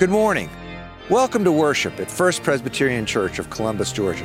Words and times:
Good 0.00 0.08
morning. 0.08 0.48
Welcome 1.10 1.44
to 1.44 1.52
worship 1.52 2.00
at 2.00 2.10
First 2.10 2.42
Presbyterian 2.42 3.04
Church 3.04 3.38
of 3.38 3.50
Columbus, 3.50 3.92
Georgia. 3.92 4.24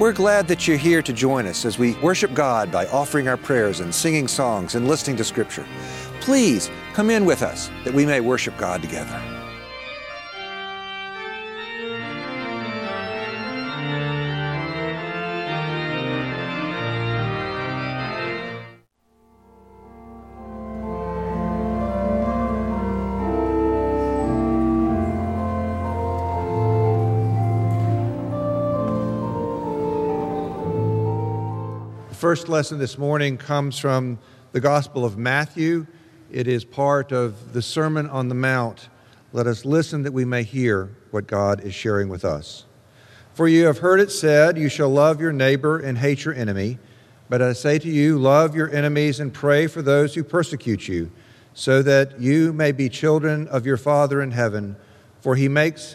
We're 0.00 0.12
glad 0.12 0.48
that 0.48 0.66
you're 0.66 0.76
here 0.76 1.02
to 1.02 1.12
join 1.12 1.46
us 1.46 1.64
as 1.64 1.78
we 1.78 1.94
worship 2.00 2.34
God 2.34 2.72
by 2.72 2.88
offering 2.88 3.28
our 3.28 3.36
prayers 3.36 3.78
and 3.78 3.94
singing 3.94 4.26
songs 4.26 4.74
and 4.74 4.88
listening 4.88 5.16
to 5.18 5.22
Scripture. 5.22 5.64
Please 6.20 6.68
come 6.94 7.10
in 7.10 7.24
with 7.24 7.42
us 7.42 7.70
that 7.84 7.94
we 7.94 8.04
may 8.04 8.18
worship 8.18 8.58
God 8.58 8.82
together. 8.82 9.43
First 32.34 32.48
lesson 32.48 32.80
this 32.80 32.98
morning 32.98 33.36
comes 33.36 33.78
from 33.78 34.18
the 34.50 34.58
Gospel 34.58 35.04
of 35.04 35.16
Matthew. 35.16 35.86
It 36.32 36.48
is 36.48 36.64
part 36.64 37.12
of 37.12 37.52
the 37.52 37.62
Sermon 37.62 38.08
on 38.08 38.26
the 38.26 38.34
Mount. 38.34 38.88
Let 39.32 39.46
us 39.46 39.64
listen 39.64 40.02
that 40.02 40.10
we 40.10 40.24
may 40.24 40.42
hear 40.42 40.90
what 41.12 41.28
God 41.28 41.60
is 41.60 41.76
sharing 41.76 42.08
with 42.08 42.24
us. 42.24 42.64
For 43.34 43.46
you 43.46 43.66
have 43.66 43.78
heard 43.78 44.00
it 44.00 44.10
said, 44.10 44.58
You 44.58 44.68
shall 44.68 44.88
love 44.88 45.20
your 45.20 45.32
neighbor 45.32 45.78
and 45.78 45.96
hate 45.96 46.24
your 46.24 46.34
enemy. 46.34 46.80
But 47.28 47.40
I 47.40 47.52
say 47.52 47.78
to 47.78 47.88
you, 47.88 48.18
love 48.18 48.56
your 48.56 48.68
enemies 48.68 49.20
and 49.20 49.32
pray 49.32 49.68
for 49.68 49.80
those 49.80 50.16
who 50.16 50.24
persecute 50.24 50.88
you, 50.88 51.12
so 51.52 51.82
that 51.82 52.20
you 52.20 52.52
may 52.52 52.72
be 52.72 52.88
children 52.88 53.46
of 53.46 53.64
your 53.64 53.76
Father 53.76 54.20
in 54.20 54.32
heaven. 54.32 54.74
For 55.20 55.36
he 55.36 55.48
makes, 55.48 55.94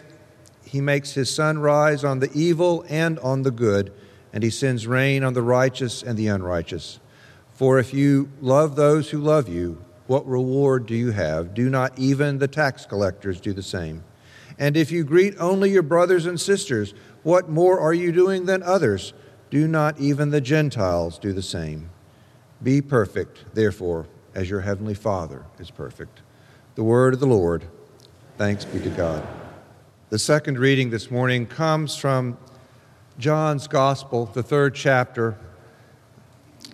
he 0.64 0.80
makes 0.80 1.12
his 1.12 1.28
sun 1.28 1.58
rise 1.58 2.02
on 2.02 2.20
the 2.20 2.32
evil 2.32 2.82
and 2.88 3.18
on 3.18 3.42
the 3.42 3.50
good 3.50 3.92
and 4.32 4.42
he 4.42 4.50
sends 4.50 4.86
rain 4.86 5.24
on 5.24 5.34
the 5.34 5.42
righteous 5.42 6.02
and 6.02 6.16
the 6.16 6.28
unrighteous. 6.28 7.00
For 7.52 7.78
if 7.78 7.92
you 7.92 8.30
love 8.40 8.76
those 8.76 9.10
who 9.10 9.18
love 9.18 9.48
you, 9.48 9.84
what 10.06 10.26
reward 10.26 10.86
do 10.86 10.94
you 10.94 11.10
have? 11.12 11.54
Do 11.54 11.68
not 11.68 11.98
even 11.98 12.38
the 12.38 12.48
tax 12.48 12.86
collectors 12.86 13.40
do 13.40 13.52
the 13.52 13.62
same? 13.62 14.02
And 14.58 14.76
if 14.76 14.90
you 14.90 15.04
greet 15.04 15.34
only 15.38 15.70
your 15.70 15.82
brothers 15.82 16.26
and 16.26 16.40
sisters, 16.40 16.94
what 17.22 17.48
more 17.48 17.78
are 17.78 17.94
you 17.94 18.12
doing 18.12 18.46
than 18.46 18.62
others? 18.62 19.12
Do 19.50 19.66
not 19.66 19.98
even 19.98 20.30
the 20.30 20.40
Gentiles 20.40 21.18
do 21.18 21.32
the 21.32 21.42
same? 21.42 21.90
Be 22.62 22.80
perfect, 22.82 23.44
therefore, 23.54 24.06
as 24.34 24.50
your 24.50 24.60
heavenly 24.60 24.94
Father 24.94 25.44
is 25.58 25.70
perfect. 25.70 26.22
The 26.74 26.84
word 26.84 27.14
of 27.14 27.20
the 27.20 27.26
Lord. 27.26 27.64
Thanks 28.36 28.64
be 28.64 28.80
to 28.80 28.90
God. 28.90 29.26
The 30.10 30.18
second 30.18 30.58
reading 30.58 30.90
this 30.90 31.10
morning 31.10 31.46
comes 31.46 31.96
from 31.96 32.36
John's 33.20 33.68
Gospel, 33.68 34.24
the 34.24 34.42
third 34.42 34.74
chapter. 34.74 35.36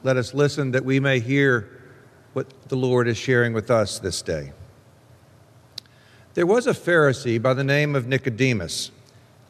Let 0.05 0.17
us 0.17 0.33
listen 0.33 0.71
that 0.71 0.85
we 0.85 1.01
may 1.01 1.19
hear 1.19 1.69
what 2.35 2.47
the 2.69 2.77
Lord 2.77 3.09
is 3.09 3.19
sharing 3.19 3.53
with 3.53 3.69
us 3.69 3.99
this 3.99 4.23
day. 4.23 4.53
There 6.35 6.47
was 6.47 6.69
a 6.69 6.73
Pharisee 6.73 7.43
by 7.43 7.53
the 7.53 7.65
name 7.65 7.97
of 7.97 8.07
Nicodemus, 8.07 8.93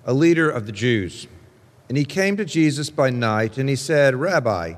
a 0.07 0.15
leader 0.15 0.49
of 0.49 0.65
the 0.65 0.73
Jews, 0.73 1.27
and 1.91 1.99
he 1.99 2.07
came 2.07 2.35
to 2.39 2.47
Jesus 2.47 2.89
by 2.89 3.11
night 3.11 3.59
and 3.59 3.69
he 3.69 3.77
said, 3.77 4.15
Rabbi, 4.15 4.75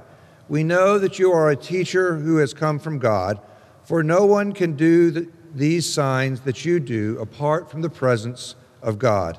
we 0.49 0.65
know 0.65 0.99
that 0.99 1.21
you 1.21 1.31
are 1.31 1.51
a 1.51 1.57
teacher 1.57 2.17
who 2.17 2.39
has 2.39 2.53
come 2.53 2.81
from 2.81 2.99
God, 2.99 3.39
for 3.85 4.03
no 4.03 4.27
one 4.27 4.53
can 4.53 4.75
do 4.75 5.13
the, 5.13 5.29
these 5.55 5.91
signs 5.91 6.41
that 6.41 6.65
you 6.65 6.81
do 6.81 7.17
apart 7.21 7.71
from 7.71 7.83
the 7.83 7.91
presence 7.91 8.57
of 8.83 8.99
God. 8.99 9.39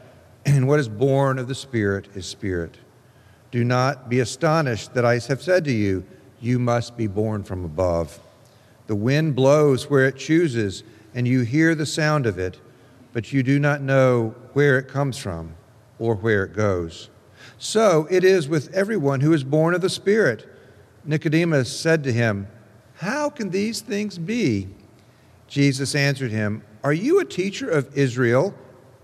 and 0.45 0.67
what 0.67 0.79
is 0.79 0.89
born 0.89 1.37
of 1.39 1.47
the 1.47 1.55
Spirit 1.55 2.07
is 2.15 2.25
spirit. 2.25 2.77
Do 3.51 3.63
not 3.63 4.09
be 4.09 4.19
astonished 4.19 4.93
that 4.93 5.05
I 5.05 5.19
have 5.19 5.41
said 5.41 5.65
to 5.65 5.71
you, 5.71 6.05
You 6.39 6.57
must 6.57 6.97
be 6.97 7.07
born 7.07 7.43
from 7.43 7.65
above. 7.65 8.19
The 8.87 8.95
wind 8.95 9.35
blows 9.35 9.89
where 9.89 10.05
it 10.05 10.17
chooses, 10.17 10.83
and 11.13 11.27
you 11.27 11.41
hear 11.41 11.75
the 11.75 11.85
sound 11.85 12.25
of 12.25 12.39
it, 12.39 12.59
but 13.13 13.33
you 13.33 13.43
do 13.43 13.59
not 13.59 13.81
know 13.81 14.33
where 14.53 14.79
it 14.79 14.87
comes 14.87 15.17
from 15.17 15.55
or 15.99 16.15
where 16.15 16.43
it 16.43 16.53
goes. 16.53 17.09
So 17.57 18.07
it 18.09 18.23
is 18.23 18.47
with 18.47 18.73
everyone 18.73 19.21
who 19.21 19.33
is 19.33 19.43
born 19.43 19.75
of 19.75 19.81
the 19.81 19.89
Spirit. 19.89 20.47
Nicodemus 21.03 21.71
said 21.71 22.03
to 22.03 22.13
him, 22.13 22.47
How 22.95 23.29
can 23.29 23.49
these 23.49 23.81
things 23.81 24.17
be? 24.17 24.69
Jesus 25.47 25.93
answered 25.93 26.31
him, 26.31 26.63
Are 26.83 26.93
you 26.93 27.19
a 27.19 27.25
teacher 27.25 27.69
of 27.69 27.95
Israel? 27.97 28.55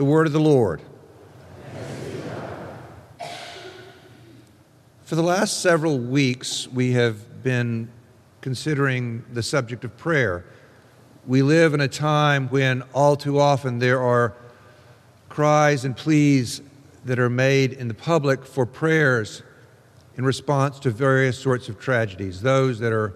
The 0.00 0.06
word 0.06 0.26
of 0.26 0.32
the 0.32 0.40
Lord. 0.40 0.80
For 5.04 5.14
the 5.14 5.22
last 5.22 5.60
several 5.60 5.98
weeks, 5.98 6.66
we 6.66 6.92
have 6.92 7.42
been 7.42 7.90
considering 8.40 9.26
the 9.30 9.42
subject 9.42 9.84
of 9.84 9.94
prayer. 9.98 10.46
We 11.26 11.42
live 11.42 11.74
in 11.74 11.82
a 11.82 11.86
time 11.86 12.48
when 12.48 12.80
all 12.94 13.14
too 13.14 13.38
often 13.38 13.78
there 13.78 14.00
are 14.00 14.34
cries 15.28 15.84
and 15.84 15.94
pleas 15.94 16.62
that 17.04 17.18
are 17.18 17.28
made 17.28 17.74
in 17.74 17.86
the 17.86 17.92
public 17.92 18.46
for 18.46 18.64
prayers 18.64 19.42
in 20.16 20.24
response 20.24 20.78
to 20.78 20.90
various 20.90 21.38
sorts 21.38 21.68
of 21.68 21.78
tragedies, 21.78 22.40
those 22.40 22.78
that 22.78 22.94
are 22.94 23.12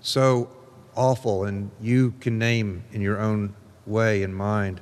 so 0.00 0.48
awful 0.96 1.44
and 1.44 1.70
you 1.82 2.14
can 2.18 2.38
name 2.38 2.82
in 2.92 3.02
your 3.02 3.20
own 3.20 3.54
way 3.84 4.22
and 4.22 4.34
mind 4.34 4.80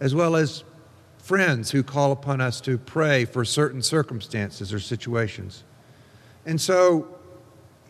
as 0.00 0.14
well 0.14 0.36
as 0.36 0.64
friends 1.18 1.70
who 1.70 1.82
call 1.82 2.12
upon 2.12 2.40
us 2.40 2.60
to 2.62 2.78
pray 2.78 3.24
for 3.24 3.44
certain 3.44 3.82
circumstances 3.82 4.72
or 4.72 4.80
situations. 4.80 5.64
And 6.46 6.60
so 6.60 7.08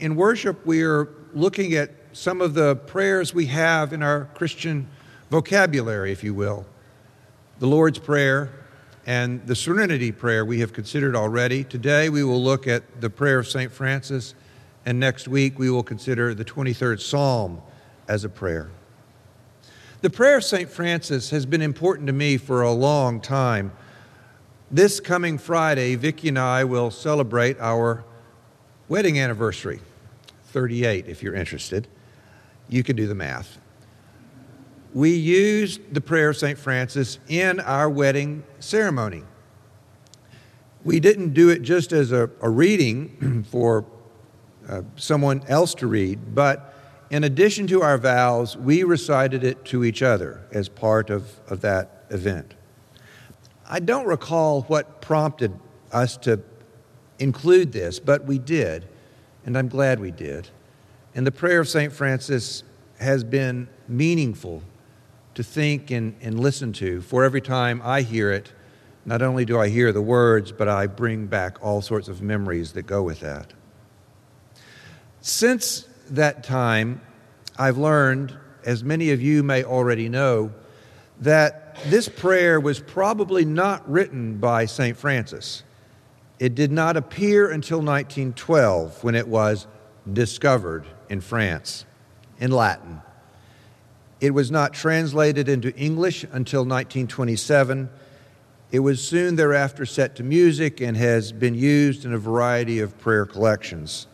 in 0.01 0.17
worship, 0.17 0.65
we 0.67 0.83
are 0.83 1.09
looking 1.35 1.75
at 1.75 1.91
some 2.13 2.41
of 2.41 2.55
the 2.55 2.77
prayers 2.77 3.35
we 3.35 3.47
have 3.47 3.93
in 3.93 4.03
our 4.03 4.25
Christian 4.35 4.89
vocabulary, 5.31 6.11
if 6.11 6.25
you 6.25 6.35
will. 6.35 6.67
The 7.59 7.67
Lord's 7.67 7.99
Prayer 7.99 8.51
and 9.07 9.47
the 9.47 9.55
Serenity 9.55 10.13
Prayer 10.13 10.45
we 10.45 10.61
have 10.61 10.73
considered 10.73 11.15
already. 11.15 11.65
Today 11.65 12.09
we 12.09 12.25
will 12.25 12.43
look 12.43 12.67
at 12.67 13.01
the 13.01 13.11
prayer 13.11 13.39
of 13.39 13.49
St. 13.49 13.71
Francis, 13.71 14.35
and 14.87 14.99
next 14.99 15.29
week 15.29 15.59
we 15.59 15.71
will 15.71 15.83
consider 15.83 16.35
the 16.35 16.45
23rd 16.45 17.01
Psalm 17.01 17.61
as 18.09 18.25
a 18.25 18.29
prayer. 18.29 18.71
The 20.01 20.11
prayer 20.11 20.37
of 20.37 20.45
St. 20.45 20.71
Francis 20.71 21.31
has 21.31 21.45
been 21.45 21.61
important 21.61 22.07
to 22.07 22.13
me 22.13 22.37
for 22.37 22.63
a 22.63 22.71
long 22.71 23.21
time. 23.21 23.73
This 24.71 25.01
coming 25.01 25.39
Friday, 25.39 25.97
Vicki 25.97 26.29
and 26.29 26.39
I 26.39 26.63
will 26.63 26.93
celebrate 26.93 27.59
our 27.59 28.05
wedding 28.89 29.19
anniversary 29.19 29.81
38, 30.53 31.09
if 31.09 31.21
you're 31.21 31.35
interested. 31.35 31.89
You 32.69 32.85
can 32.85 32.95
do 32.95 33.09
the 33.09 33.17
math. 33.17 33.59
We 34.95 35.17
used 35.17 35.93
the 35.93 36.01
prayer 36.01 36.29
of 36.29 36.37
St. 36.37 36.57
Francis 36.57 37.19
in 37.27 37.59
our 37.59 37.91
wedding 37.91 38.45
ceremony. 38.61 39.25
We 40.85 41.01
didn't 41.01 41.35
do 41.35 41.49
it 41.49 41.63
just 41.63 41.91
as 41.91 42.13
a, 42.13 42.31
a 42.41 42.49
reading 42.49 43.45
for 43.51 43.85
uh, 44.69 44.83
someone 44.95 45.43
else 45.49 45.75
to 45.75 45.89
read, 45.89 46.37
but 46.37 46.68
in 47.11 47.25
addition 47.25 47.67
to 47.69 47.83
our 47.83 47.97
vows, 47.99 48.57
we 48.57 48.83
recited 48.83 49.43
it 49.43 49.65
to 49.67 49.85
each 49.85 50.03
other 50.03 50.43
as 50.53 50.69
part 50.69 51.11
of, 51.11 51.41
of 51.49 51.61
that 51.63 52.05
event. 52.11 52.55
I 53.67 53.81
don't 53.81 54.07
recall 54.07 54.63
what 54.63 55.01
prompted 55.01 55.59
us 55.93 56.17
to 56.19 56.41
include 57.19 57.73
this, 57.73 57.99
but 57.99 58.25
we 58.25 58.39
did, 58.39 58.87
and 59.45 59.57
I'm 59.57 59.69
glad 59.69 60.01
we 60.01 60.11
did. 60.11 60.49
And 61.15 61.27
the 61.27 61.33
prayer 61.33 61.61
of 61.61 61.69
St. 61.69 61.93
Francis 61.93 62.63
has 62.99 63.25
been 63.25 63.69
meaningful 63.89 64.63
to 65.35 65.43
think 65.43 65.91
and, 65.91 66.15
and 66.21 66.39
listen 66.39 66.73
to, 66.75 67.01
for 67.01 67.25
every 67.25 67.41
time 67.41 67.81
I 67.85 68.03
hear 68.03 68.31
it, 68.31 68.53
not 69.05 69.23
only 69.23 69.45
do 69.45 69.59
I 69.59 69.69
hear 69.69 69.93
the 69.93 70.03
words, 70.03 70.53
but 70.53 70.69
I 70.69 70.87
bring 70.87 71.27
back 71.27 71.59
all 71.63 71.81
sorts 71.81 72.09
of 72.09 72.21
memories 72.21 72.73
that 72.73 72.83
go 72.83 73.03
with 73.03 73.21
that. 73.21 73.53
Since 75.21 75.87
that 76.15 76.45
time, 76.45 77.01
I've 77.59 77.79
learned, 77.79 78.37
as 78.65 78.85
many 78.85 79.11
of 79.11 79.21
you 79.21 79.43
may 79.43 79.65
already 79.65 80.09
know, 80.09 80.53
that 81.21 81.77
this 81.87 82.09
prayer 82.09 82.61
was 82.61 82.81
probably 82.81 83.45
not 83.45 83.89
written 83.89 84.39
by 84.39 84.67
St. 84.67 84.97
Francis. 84.97 85.63
It 86.39 86.55
did 86.55 86.71
not 86.71 86.97
appear 86.97 87.51
until 87.51 87.79
1912 87.79 89.03
when 89.03 89.15
it 89.15 89.27
was 89.27 89.67
discovered 90.13 90.87
in 91.09 91.21
France 91.21 91.85
in 92.39 92.51
Latin. 92.51 93.03
It 94.21 94.33
was 94.33 94.51
not 94.51 94.73
translated 94.73 95.49
into 95.49 95.75
English 95.77 96.25
until 96.25 96.63
1927. 96.63 97.89
It 98.71 98.81
was 98.81 99.03
soon 99.03 99.37
thereafter 99.37 99.87
set 99.87 100.17
to 100.17 100.25
music 100.25 100.81
and 100.81 100.97
has 100.97 101.31
been 101.33 101.55
used 101.55 102.05
in 102.05 102.13
a 102.13 102.19
variety 102.19 102.81
of 102.81 102.99
prayer 102.99 103.25
collections. 103.25 104.08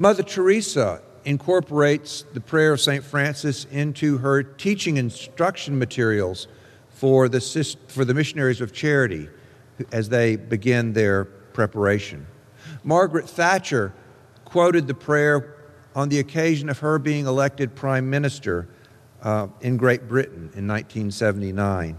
Mother 0.00 0.22
Teresa 0.22 1.02
incorporates 1.24 2.24
the 2.32 2.40
prayer 2.40 2.72
of 2.72 2.80
St. 2.80 3.02
Francis 3.02 3.64
into 3.64 4.18
her 4.18 4.44
teaching 4.44 4.96
instruction 4.96 5.76
materials 5.76 6.46
for 6.88 7.28
the, 7.28 7.40
for 7.88 8.04
the 8.04 8.14
missionaries 8.14 8.60
of 8.60 8.72
charity 8.72 9.28
as 9.90 10.08
they 10.08 10.36
begin 10.36 10.92
their 10.92 11.24
preparation. 11.24 12.28
Margaret 12.84 13.28
Thatcher 13.28 13.92
quoted 14.44 14.86
the 14.86 14.94
prayer 14.94 15.56
on 15.96 16.08
the 16.08 16.20
occasion 16.20 16.68
of 16.68 16.78
her 16.78 17.00
being 17.00 17.26
elected 17.26 17.74
prime 17.74 18.08
minister 18.08 18.68
uh, 19.22 19.48
in 19.60 19.76
Great 19.76 20.06
Britain 20.06 20.50
in 20.54 20.68
1979. 20.68 21.98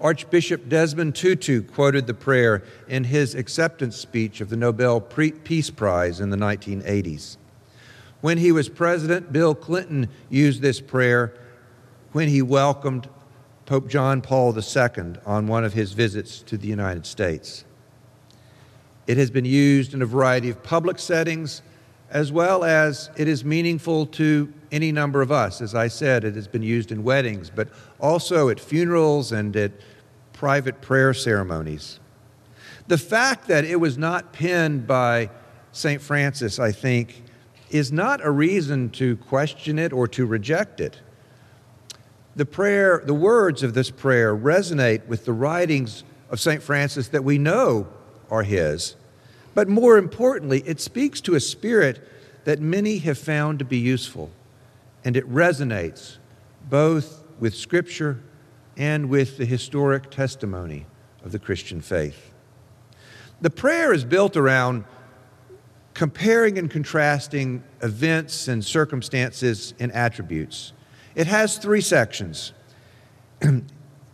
Archbishop 0.00 0.68
Desmond 0.68 1.16
Tutu 1.16 1.62
quoted 1.62 2.06
the 2.06 2.14
prayer 2.14 2.62
in 2.86 3.04
his 3.04 3.34
acceptance 3.34 3.96
speech 3.96 4.40
of 4.40 4.48
the 4.48 4.56
Nobel 4.56 5.00
Peace 5.00 5.70
Prize 5.70 6.20
in 6.20 6.30
the 6.30 6.36
1980s. 6.36 7.36
When 8.20 8.38
he 8.38 8.52
was 8.52 8.68
president, 8.68 9.32
Bill 9.32 9.54
Clinton 9.54 10.08
used 10.28 10.62
this 10.62 10.80
prayer 10.80 11.34
when 12.12 12.28
he 12.28 12.42
welcomed 12.42 13.08
Pope 13.66 13.88
John 13.88 14.22
Paul 14.22 14.56
II 14.56 15.14
on 15.26 15.46
one 15.46 15.64
of 15.64 15.72
his 15.72 15.92
visits 15.92 16.42
to 16.42 16.56
the 16.56 16.68
United 16.68 17.04
States. 17.04 17.64
It 19.06 19.16
has 19.16 19.30
been 19.30 19.44
used 19.44 19.94
in 19.94 20.02
a 20.02 20.06
variety 20.06 20.48
of 20.48 20.62
public 20.62 20.98
settings, 20.98 21.62
as 22.10 22.30
well 22.30 22.64
as 22.64 23.10
it 23.16 23.26
is 23.26 23.44
meaningful 23.44 24.06
to 24.06 24.52
any 24.70 24.92
number 24.92 25.22
of 25.22 25.32
us. 25.32 25.60
As 25.60 25.74
I 25.74 25.88
said, 25.88 26.24
it 26.24 26.34
has 26.34 26.48
been 26.48 26.62
used 26.62 26.92
in 26.92 27.04
weddings, 27.04 27.50
but 27.50 27.68
also 27.98 28.48
at 28.48 28.60
funerals 28.60 29.32
and 29.32 29.54
at 29.56 29.72
private 30.32 30.80
prayer 30.80 31.14
ceremonies. 31.14 32.00
The 32.86 32.98
fact 32.98 33.48
that 33.48 33.64
it 33.64 33.76
was 33.76 33.98
not 33.98 34.32
penned 34.32 34.86
by 34.86 35.30
St. 35.72 36.00
Francis, 36.00 36.58
I 36.58 36.72
think, 36.72 37.22
is 37.70 37.92
not 37.92 38.24
a 38.24 38.30
reason 38.30 38.90
to 38.90 39.16
question 39.16 39.78
it 39.78 39.92
or 39.92 40.08
to 40.08 40.24
reject 40.24 40.80
it. 40.80 41.00
The 42.36 42.46
prayer, 42.46 43.02
the 43.04 43.14
words 43.14 43.62
of 43.62 43.74
this 43.74 43.90
prayer 43.90 44.34
resonate 44.34 45.06
with 45.06 45.24
the 45.24 45.32
writings 45.32 46.04
of 46.30 46.40
St. 46.40 46.62
Francis 46.62 47.08
that 47.08 47.24
we 47.24 47.36
know 47.36 47.88
are 48.30 48.42
his. 48.42 48.96
But 49.54 49.68
more 49.68 49.98
importantly, 49.98 50.62
it 50.64 50.80
speaks 50.80 51.20
to 51.22 51.34
a 51.34 51.40
spirit 51.40 52.00
that 52.44 52.60
many 52.60 52.98
have 52.98 53.18
found 53.18 53.58
to 53.58 53.64
be 53.64 53.78
useful, 53.78 54.30
and 55.04 55.16
it 55.16 55.28
resonates 55.30 56.18
both 56.68 57.24
with 57.38 57.54
Scripture 57.54 58.20
and 58.76 59.08
with 59.08 59.38
the 59.38 59.44
historic 59.44 60.10
testimony 60.10 60.86
of 61.24 61.32
the 61.32 61.38
Christian 61.38 61.80
faith. 61.80 62.32
The 63.40 63.50
prayer 63.50 63.92
is 63.92 64.04
built 64.04 64.36
around 64.36 64.84
comparing 65.94 66.58
and 66.58 66.70
contrasting 66.70 67.62
events 67.82 68.48
and 68.48 68.64
circumstances 68.64 69.74
and 69.80 69.90
attributes. 69.92 70.72
It 71.14 71.26
has 71.26 71.58
three 71.58 71.80
sections. 71.80 72.52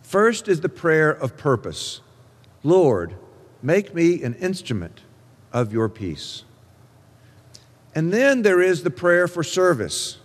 First 0.01 0.47
is 0.47 0.61
the 0.61 0.69
prayer 0.69 1.11
of 1.11 1.37
purpose 1.37 2.01
Lord, 2.63 3.13
make 3.61 3.93
me 3.93 4.23
an 4.23 4.33
instrument 4.35 5.01
of 5.53 5.71
your 5.71 5.87
peace. 5.87 6.43
And 7.93 8.11
then 8.11 8.41
there 8.41 8.59
is 8.59 8.81
the 8.81 8.89
prayer 8.89 9.27
for 9.27 9.43
service. 9.43 10.17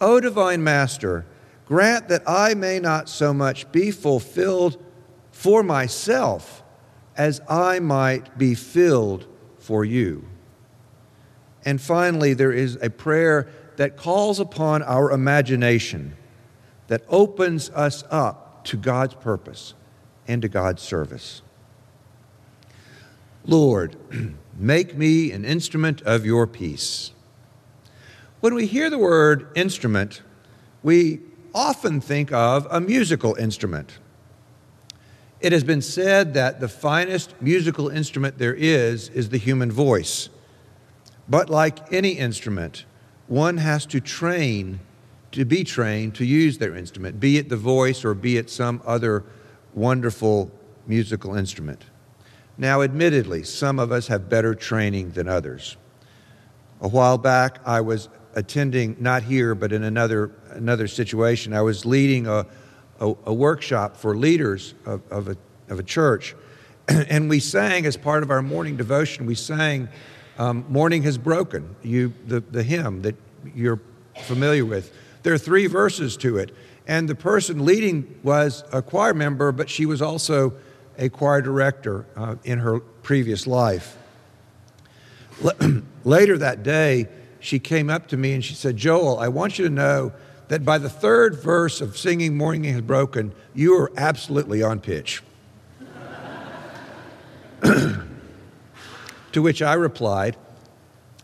O 0.00 0.20
divine 0.20 0.62
Master, 0.62 1.26
grant 1.66 2.08
that 2.08 2.22
I 2.26 2.54
may 2.54 2.78
not 2.78 3.08
so 3.08 3.34
much 3.34 3.70
be 3.72 3.90
fulfilled 3.90 4.82
for 5.30 5.62
myself 5.62 6.62
as 7.16 7.40
I 7.48 7.80
might 7.80 8.38
be 8.38 8.54
filled 8.54 9.26
for 9.58 9.84
you. 9.84 10.24
And 11.64 11.80
finally, 11.80 12.32
there 12.32 12.52
is 12.52 12.78
a 12.80 12.90
prayer 12.90 13.48
that 13.76 13.96
calls 13.96 14.40
upon 14.40 14.82
our 14.82 15.10
imagination, 15.10 16.16
that 16.86 17.02
opens 17.08 17.70
us 17.70 18.02
up 18.10 18.64
to 18.64 18.76
God's 18.76 19.14
purpose 19.14 19.74
and 20.26 20.42
to 20.42 20.48
God's 20.48 20.82
service. 20.82 21.42
Lord, 23.44 23.96
make 24.56 24.96
me 24.96 25.32
an 25.32 25.44
instrument 25.44 26.02
of 26.02 26.24
your 26.24 26.46
peace. 26.46 27.12
When 28.40 28.54
we 28.54 28.66
hear 28.66 28.88
the 28.88 28.98
word 28.98 29.48
instrument, 29.56 30.22
we 30.84 31.18
often 31.52 32.00
think 32.00 32.30
of 32.30 32.68
a 32.70 32.80
musical 32.80 33.34
instrument. 33.34 33.98
It 35.40 35.50
has 35.50 35.64
been 35.64 35.82
said 35.82 36.34
that 36.34 36.60
the 36.60 36.68
finest 36.68 37.34
musical 37.40 37.88
instrument 37.88 38.38
there 38.38 38.54
is 38.54 39.08
is 39.08 39.30
the 39.30 39.38
human 39.38 39.72
voice. 39.72 40.28
But 41.28 41.50
like 41.50 41.92
any 41.92 42.10
instrument, 42.10 42.84
one 43.26 43.56
has 43.56 43.84
to 43.86 44.00
train 44.00 44.78
to 45.32 45.44
be 45.44 45.64
trained 45.64 46.14
to 46.14 46.24
use 46.24 46.58
their 46.58 46.76
instrument, 46.76 47.18
be 47.18 47.38
it 47.38 47.48
the 47.48 47.56
voice 47.56 48.04
or 48.04 48.14
be 48.14 48.36
it 48.36 48.50
some 48.50 48.80
other 48.86 49.24
wonderful 49.74 50.52
musical 50.86 51.34
instrument. 51.34 51.86
Now, 52.56 52.82
admittedly, 52.82 53.42
some 53.42 53.80
of 53.80 53.90
us 53.90 54.06
have 54.06 54.28
better 54.28 54.54
training 54.54 55.10
than 55.10 55.28
others. 55.28 55.76
A 56.80 56.88
while 56.88 57.18
back, 57.18 57.58
I 57.66 57.80
was 57.80 58.08
attending, 58.38 58.96
not 59.00 59.24
here, 59.24 59.54
but 59.56 59.72
in 59.72 59.82
another, 59.82 60.30
another 60.50 60.86
situation, 60.86 61.52
I 61.52 61.62
was 61.62 61.84
leading 61.84 62.28
a, 62.28 62.46
a, 63.00 63.14
a 63.26 63.34
workshop 63.34 63.96
for 63.96 64.16
leaders 64.16 64.74
of, 64.86 65.02
of, 65.10 65.28
a, 65.28 65.36
of 65.68 65.80
a 65.80 65.82
church. 65.82 66.36
and 66.88 67.28
we 67.28 67.40
sang, 67.40 67.84
as 67.84 67.96
part 67.96 68.22
of 68.22 68.30
our 68.30 68.40
morning 68.40 68.76
devotion, 68.76 69.26
we 69.26 69.34
sang 69.34 69.88
um, 70.38 70.64
Morning 70.68 71.02
Has 71.02 71.18
Broken, 71.18 71.74
you, 71.82 72.14
the, 72.26 72.38
the 72.38 72.62
hymn 72.62 73.02
that 73.02 73.16
you're 73.56 73.80
familiar 74.22 74.64
with. 74.64 74.92
There 75.24 75.34
are 75.34 75.38
three 75.38 75.66
verses 75.66 76.16
to 76.18 76.38
it. 76.38 76.54
And 76.86 77.08
the 77.08 77.16
person 77.16 77.64
leading 77.64 78.20
was 78.22 78.62
a 78.72 78.82
choir 78.82 79.14
member, 79.14 79.50
but 79.50 79.68
she 79.68 79.84
was 79.84 80.00
also 80.00 80.54
a 80.96 81.08
choir 81.08 81.42
director 81.42 82.06
uh, 82.16 82.36
in 82.44 82.60
her 82.60 82.78
previous 82.78 83.48
life. 83.48 83.98
Later 86.04 86.38
that 86.38 86.62
day, 86.62 87.08
she 87.40 87.58
came 87.58 87.90
up 87.90 88.08
to 88.08 88.16
me 88.16 88.32
and 88.32 88.44
she 88.44 88.54
said, 88.54 88.76
Joel, 88.76 89.18
I 89.18 89.28
want 89.28 89.58
you 89.58 89.64
to 89.64 89.70
know 89.70 90.12
that 90.48 90.64
by 90.64 90.78
the 90.78 90.88
third 90.88 91.36
verse 91.36 91.80
of 91.80 91.96
Singing 91.96 92.36
Morning 92.36 92.64
Has 92.64 92.80
Broken, 92.80 93.32
you 93.54 93.74
are 93.74 93.92
absolutely 93.96 94.62
on 94.62 94.80
pitch. 94.80 95.22
To 99.32 99.42
which 99.42 99.60
I 99.60 99.74
replied, 99.74 100.36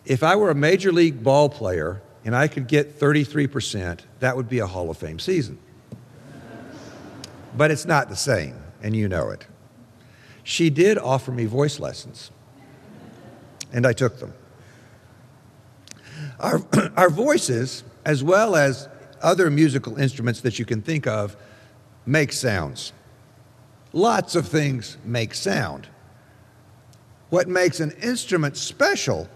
if 0.05 0.23
I 0.23 0.37
were 0.37 0.51
a 0.51 0.55
major 0.55 0.93
league 0.93 1.25
ball 1.25 1.49
player 1.49 2.03
and 2.25 2.37
I 2.37 2.49
could 2.49 2.69
get 2.69 2.99
33%, 3.01 4.01
that 4.21 4.37
would 4.37 4.49
be 4.49 4.59
a 4.59 4.67
Hall 4.67 4.91
of 4.91 4.99
Fame 4.99 5.19
season. 5.19 5.59
but 7.57 7.71
it's 7.71 7.87
not 7.87 8.09
the 8.09 8.17
same, 8.17 8.57
and 8.83 8.95
you 8.95 9.09
know 9.09 9.31
it. 9.31 9.47
She 10.43 10.69
did 10.69 10.99
offer 10.99 11.33
me 11.33 11.47
voice 11.47 11.81
lessons, 11.81 12.31
and 13.73 13.87
I 13.87 13.93
took 13.95 14.19
them. 14.19 14.35
Our, 16.41 16.61
our 16.97 17.11
voices, 17.11 17.85
as 18.05 18.23
well 18.23 18.57
as 18.57 18.89
other 19.23 19.51
musical 19.51 19.99
instruments 19.99 20.41
that 20.43 20.59
you 20.59 20.65
can 20.65 20.83
think 20.83 21.07
of, 21.07 21.37
make 22.07 22.33
sounds. 22.33 22.93
Lots 23.93 24.35
of 24.35 24.49
things 24.49 24.99
make 25.05 25.35
sound. 25.35 25.89
What 27.31 27.49
makes 27.49 27.81
an 27.81 27.93
instrument 28.03 28.57
special 28.57 29.29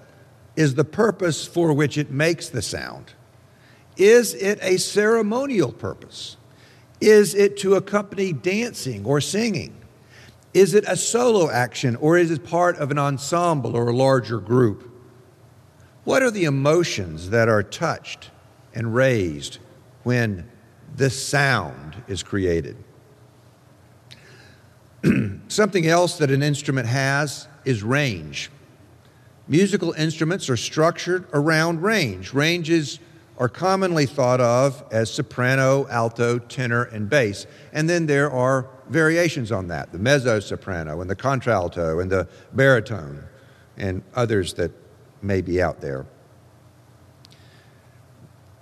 is 0.57 0.75
the 0.75 0.85
purpose 0.85 1.47
for 1.47 1.73
which 1.73 1.97
it 1.97 2.11
makes 2.11 2.49
the 2.49 2.63
sound. 2.63 3.13
Is 3.97 4.35
it 4.35 4.59
a 4.61 4.77
ceremonial 4.77 5.73
purpose? 5.73 6.37
Is 7.01 7.35
it 7.35 7.57
to 7.59 7.75
accompany 7.75 8.33
dancing 8.33 9.05
or 9.05 9.21
singing? 9.21 9.75
Is 10.55 10.75
it 10.75 10.85
a 10.89 10.97
solo 10.97 11.51
action 11.51 11.97
or 11.97 12.19
is 12.19 12.31
it 12.31 12.45
part 12.45 12.77
of 12.79 12.91
an 12.91 12.99
ensemble 12.99 13.77
or 13.77 13.89
a 13.89 13.97
larger 13.97 14.39
group? 14.39 14.91
What 16.05 16.23
are 16.23 16.31
the 16.31 16.45
emotions 16.45 17.31
that 17.31 17.49
are 17.49 17.63
touched 17.63 18.31
and 18.75 18.95
raised 18.95 19.59
when 20.05 20.49
this 20.95 21.23
sound 21.27 22.03
is 22.09 22.23
created? 22.23 22.77
Something 25.49 25.87
else 25.87 26.19
that 26.19 26.31
an 26.31 26.43
instrument 26.43 26.89
has 26.89 27.49
is 27.65 27.83
range. 27.83 28.51
Musical 29.47 29.93
instruments 29.93 30.51
are 30.51 30.57
structured 30.57 31.27
around 31.33 31.83
range. 31.83 32.35
Ranges 32.35 32.99
are 33.39 33.49
commonly 33.49 34.05
thought 34.05 34.41
of 34.41 34.85
as 34.91 35.11
soprano, 35.11 35.87
alto, 35.89 36.39
tenor, 36.39 36.85
and 36.85 37.09
bass. 37.09 37.47
And 37.73 37.89
then 37.89 38.07
there 38.07 38.31
are 38.31 38.69
variations 38.89 39.53
on 39.53 39.69
that 39.69 39.93
the 39.93 39.99
mezzo 39.99 40.41
soprano, 40.41 41.01
and 41.01 41.09
the 41.09 41.17
contralto, 41.17 42.01
and 42.01 42.11
the 42.11 42.29
baritone, 42.53 43.25
and 43.77 44.03
others 44.15 44.55
that 44.55 44.73
may 45.23 45.41
be 45.41 45.61
out 45.61 45.81
there. 45.81 46.07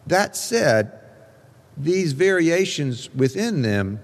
That 0.06 0.36
said, 0.36 0.92
these 1.76 2.12
variations 2.12 3.12
within 3.14 3.62
them 3.62 4.00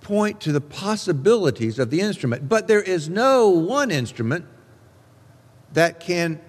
point 0.00 0.40
to 0.40 0.52
the 0.52 0.60
possibilities 0.60 1.78
of 1.78 1.90
the 1.90 2.00
instrument, 2.00 2.48
but 2.48 2.66
there 2.68 2.82
is 2.82 3.08
no 3.08 3.48
one 3.48 3.90
instrument 3.90 4.44
that 5.72 6.00
can 6.00 6.40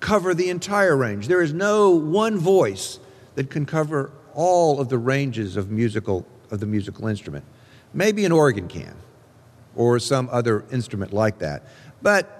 cover 0.00 0.34
the 0.34 0.50
entire 0.50 0.96
range. 0.96 1.28
There 1.28 1.42
is 1.42 1.52
no 1.52 1.90
one 1.90 2.38
voice 2.38 2.98
that 3.34 3.50
can 3.50 3.66
cover 3.66 4.12
all 4.34 4.80
of 4.80 4.88
the 4.88 4.98
ranges 4.98 5.56
of 5.56 5.70
musical 5.70 6.26
of 6.50 6.60
the 6.60 6.66
musical 6.66 7.08
instrument. 7.08 7.44
Maybe 7.92 8.24
an 8.24 8.32
organ 8.32 8.68
can 8.68 8.94
or 9.74 9.98
some 9.98 10.28
other 10.30 10.64
instrument 10.70 11.12
like 11.12 11.38
that. 11.38 11.66
But 12.02 12.35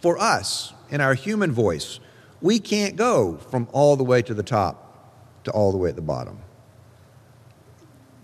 for 0.00 0.18
us, 0.18 0.72
in 0.90 1.00
our 1.00 1.14
human 1.14 1.52
voice, 1.52 2.00
we 2.40 2.58
can't 2.58 2.96
go 2.96 3.36
from 3.50 3.68
all 3.72 3.96
the 3.96 4.04
way 4.04 4.22
to 4.22 4.34
the 4.34 4.42
top 4.42 4.86
to 5.44 5.50
all 5.50 5.72
the 5.72 5.78
way 5.78 5.90
at 5.90 5.96
the 5.96 6.02
bottom. 6.02 6.38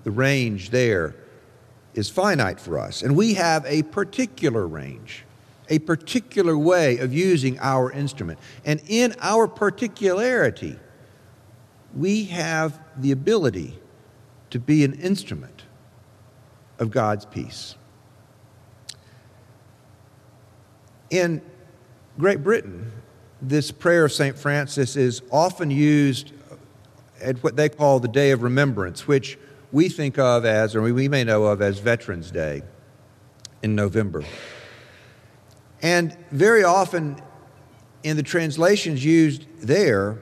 The 0.05 0.11
range 0.11 0.71
there 0.71 1.15
is 1.95 2.09
finite 2.11 2.61
for 2.61 2.79
us, 2.79 3.03
and 3.03 3.17
we 3.17 3.35
have 3.35 3.65
a 3.67 3.83
particular 3.83 4.67
range 4.67 5.25
a 5.69 5.79
particular 5.81 6.57
way 6.57 6.99
of 6.99 7.13
using 7.13 7.59
our 7.61 7.91
instrument. 7.91 8.39
And 8.65 8.81
in 8.87 9.15
our 9.21 9.49
particularity, 9.49 10.79
we 11.95 12.25
have 12.25 12.79
the 12.97 13.13
ability 13.13 13.79
to 14.51 14.59
be 14.59 14.85
an 14.85 14.95
instrument 14.95 15.65
of 16.79 16.91
God's 16.91 17.25
peace. 17.25 17.75
In 21.11 21.41
Great 22.19 22.43
Britain, 22.43 22.91
this 23.43 23.71
prayer 23.71 24.07
of 24.07 24.13
St. 24.13 24.39
Francis 24.39 24.97
is 24.97 25.21
often 25.31 25.71
used 25.71 26.33
at 27.21 27.37
what 27.43 27.57
they 27.57 27.69
call 27.69 28.01
the 28.01 28.09
Day 28.09 28.31
of 28.31 28.43
Remembrance, 28.43 29.07
which 29.07 29.39
we 29.71 29.91
think 29.91 30.19
of 30.19 30.47
as, 30.47 30.75
or 30.75 30.81
we 30.81 31.09
may 31.09 31.25
know 31.25 31.45
of 31.45 31.61
as 31.61 31.79
Veterans 31.79 32.31
Day 32.31 32.63
in 33.63 33.75
November. 33.75 34.25
And 35.83 36.17
very 36.31 36.65
often 36.65 37.21
in 38.03 38.17
the 38.17 38.23
translations 38.23 39.05
used 39.05 39.47
there, 39.61 40.17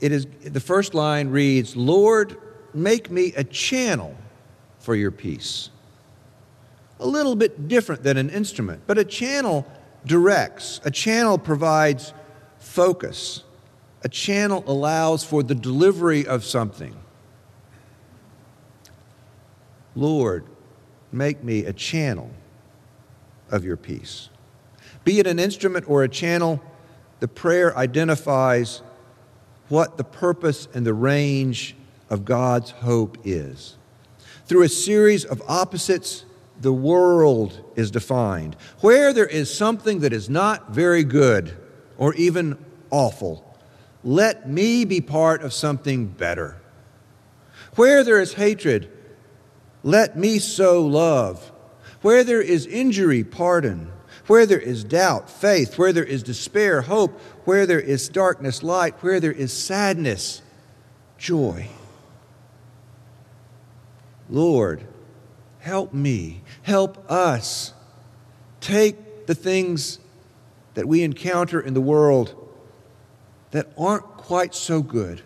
it 0.00 0.10
is 0.10 0.26
the 0.42 0.58
first 0.58 0.94
line 0.94 1.28
reads, 1.28 1.76
Lord, 1.76 2.36
make 2.74 3.08
me 3.08 3.32
a 3.36 3.44
channel 3.44 4.16
for 4.80 4.96
your 4.96 5.12
peace. 5.12 5.70
A 6.98 7.06
little 7.06 7.36
bit 7.36 7.68
different 7.68 8.02
than 8.02 8.16
an 8.16 8.30
instrument, 8.30 8.82
but 8.86 8.98
a 8.98 9.04
channel 9.04 9.64
directs, 10.06 10.80
a 10.84 10.90
channel 10.90 11.36
provides 11.36 12.14
focus, 12.58 13.42
a 14.02 14.08
channel 14.08 14.62
allows 14.66 15.24
for 15.24 15.42
the 15.42 15.54
delivery 15.54 16.26
of 16.26 16.44
something. 16.44 16.94
Lord, 19.94 20.44
make 21.10 21.42
me 21.42 21.64
a 21.64 21.72
channel 21.72 22.30
of 23.50 23.64
your 23.64 23.76
peace. 23.76 24.28
Be 25.04 25.18
it 25.18 25.26
an 25.26 25.38
instrument 25.38 25.88
or 25.88 26.02
a 26.02 26.08
channel, 26.08 26.62
the 27.20 27.28
prayer 27.28 27.76
identifies 27.76 28.82
what 29.68 29.96
the 29.96 30.04
purpose 30.04 30.68
and 30.74 30.86
the 30.86 30.94
range 30.94 31.74
of 32.10 32.24
God's 32.24 32.70
hope 32.70 33.18
is. 33.24 33.76
Through 34.44 34.62
a 34.62 34.68
series 34.68 35.24
of 35.24 35.42
opposites, 35.48 36.25
the 36.60 36.72
world 36.72 37.62
is 37.76 37.90
defined. 37.90 38.56
Where 38.80 39.12
there 39.12 39.26
is 39.26 39.52
something 39.52 40.00
that 40.00 40.12
is 40.12 40.28
not 40.28 40.70
very 40.70 41.04
good 41.04 41.56
or 41.98 42.14
even 42.14 42.58
awful, 42.90 43.58
let 44.02 44.48
me 44.48 44.84
be 44.84 45.00
part 45.00 45.42
of 45.42 45.52
something 45.52 46.06
better. 46.06 46.60
Where 47.74 48.04
there 48.04 48.20
is 48.20 48.34
hatred, 48.34 48.90
let 49.82 50.16
me 50.16 50.38
sow 50.38 50.84
love. 50.84 51.52
Where 52.02 52.24
there 52.24 52.40
is 52.40 52.66
injury, 52.66 53.24
pardon. 53.24 53.92
Where 54.26 54.46
there 54.46 54.60
is 54.60 54.84
doubt, 54.84 55.30
faith. 55.30 55.78
Where 55.78 55.92
there 55.92 56.04
is 56.04 56.22
despair, 56.22 56.82
hope. 56.82 57.20
Where 57.44 57.66
there 57.66 57.80
is 57.80 58.08
darkness, 58.08 58.62
light. 58.62 58.94
Where 59.02 59.20
there 59.20 59.32
is 59.32 59.52
sadness, 59.52 60.42
joy. 61.18 61.68
Lord, 64.28 64.86
help 65.66 65.92
me, 65.92 66.40
help 66.62 67.10
us 67.10 67.74
take 68.60 69.26
the 69.26 69.34
things 69.34 69.98
that 70.74 70.86
we 70.86 71.02
encounter 71.02 71.60
in 71.60 71.74
the 71.74 71.80
world 71.80 72.36
that 73.50 73.66
aren't 73.76 74.04
quite 74.16 74.54
so 74.54 74.80
good 74.80 75.22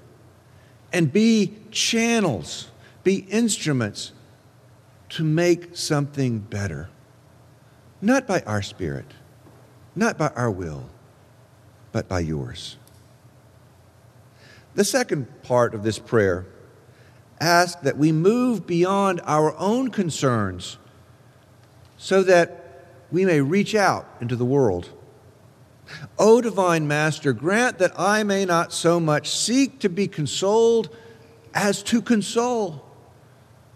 and 0.94 1.12
be 1.12 1.52
channels, 1.70 2.68
be 3.04 3.16
instruments 3.28 4.12
to 5.10 5.22
make 5.22 5.76
something 5.76 6.38
better. 6.38 6.88
Not 8.00 8.26
by 8.26 8.40
our 8.46 8.62
spirit, 8.62 9.12
not 9.94 10.16
by 10.16 10.28
our 10.28 10.50
will, 10.50 10.88
but 11.92 12.08
by 12.08 12.20
yours. 12.20 12.78
The 14.74 14.84
second 14.84 15.42
part 15.42 15.74
of 15.74 15.82
this 15.82 15.98
prayer 15.98 16.46
asks 17.40 17.80
that 17.82 17.96
we 17.96 18.12
move 18.12 18.66
beyond 18.66 19.20
our 19.24 19.56
own 19.56 19.90
concerns 19.90 20.76
so 21.96 22.22
that 22.22 22.84
we 23.10 23.24
may 23.24 23.40
reach 23.40 23.74
out 23.74 24.06
into 24.20 24.36
the 24.36 24.44
world. 24.44 24.90
O 26.18 26.40
divine 26.40 26.86
Master, 26.86 27.32
grant 27.32 27.78
that 27.78 27.98
I 27.98 28.22
may 28.22 28.44
not 28.44 28.72
so 28.72 29.00
much 29.00 29.28
seek 29.30 29.80
to 29.80 29.88
be 29.88 30.06
consoled 30.06 30.94
as 31.52 31.82
to 31.84 32.00
console, 32.00 32.84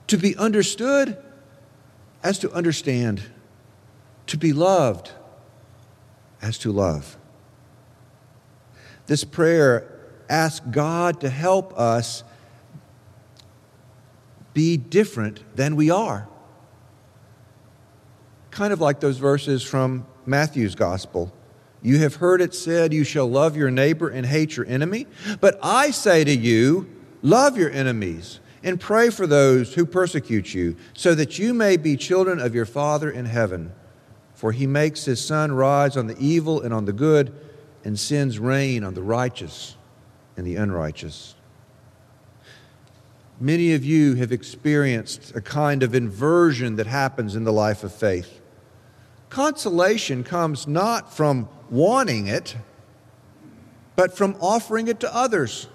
to 0.06 0.16
be 0.16 0.36
understood 0.36 1.18
as 2.22 2.38
to 2.38 2.52
understand, 2.52 3.22
to 4.26 4.38
be 4.38 4.52
loved 4.52 5.10
as 6.40 6.58
to 6.58 6.70
love. 6.70 7.16
This 9.06 9.24
prayer 9.24 9.90
asks 10.28 10.64
God 10.70 11.20
to 11.20 11.28
help 11.28 11.78
us 11.78 12.22
be 14.54 14.76
different 14.76 15.40
than 15.56 15.76
we 15.76 15.90
are. 15.90 16.28
Kind 18.50 18.72
of 18.72 18.80
like 18.80 19.00
those 19.00 19.18
verses 19.18 19.62
from 19.62 20.06
Matthew's 20.24 20.74
gospel. 20.74 21.32
You 21.82 21.98
have 21.98 22.14
heard 22.14 22.40
it 22.40 22.54
said, 22.54 22.94
You 22.94 23.04
shall 23.04 23.28
love 23.28 23.56
your 23.56 23.70
neighbor 23.70 24.08
and 24.08 24.24
hate 24.24 24.56
your 24.56 24.64
enemy. 24.66 25.06
But 25.40 25.58
I 25.62 25.90
say 25.90 26.24
to 26.24 26.34
you, 26.34 26.88
love 27.20 27.58
your 27.58 27.70
enemies 27.70 28.40
and 28.64 28.80
pray 28.80 29.10
for 29.10 29.26
those 29.26 29.74
who 29.74 29.84
persecute 29.84 30.54
you, 30.54 30.74
so 30.94 31.14
that 31.14 31.38
you 31.38 31.52
may 31.52 31.76
be 31.76 31.96
children 31.96 32.40
of 32.40 32.54
your 32.54 32.64
Father 32.64 33.10
in 33.10 33.26
heaven. 33.26 33.70
For 34.34 34.52
he 34.52 34.66
makes 34.66 35.04
his 35.04 35.22
sun 35.22 35.52
rise 35.52 35.98
on 35.98 36.06
the 36.06 36.16
evil 36.18 36.62
and 36.62 36.72
on 36.72 36.86
the 36.86 36.92
good, 36.92 37.34
and 37.84 38.00
sends 38.00 38.38
rain 38.38 38.82
on 38.82 38.94
the 38.94 39.02
righteous 39.02 39.76
and 40.38 40.46
the 40.46 40.56
unrighteous. 40.56 41.34
Many 43.40 43.74
of 43.74 43.84
you 43.84 44.14
have 44.14 44.30
experienced 44.30 45.34
a 45.34 45.40
kind 45.40 45.82
of 45.82 45.94
inversion 45.94 46.76
that 46.76 46.86
happens 46.86 47.34
in 47.34 47.44
the 47.44 47.52
life 47.52 47.82
of 47.82 47.92
faith. 47.92 48.40
Consolation 49.28 50.22
comes 50.22 50.68
not 50.68 51.12
from 51.14 51.48
wanting 51.68 52.28
it, 52.28 52.56
but 53.96 54.16
from 54.16 54.36
offering 54.40 54.86
it 54.86 55.00
to 55.00 55.14
others. 55.14 55.68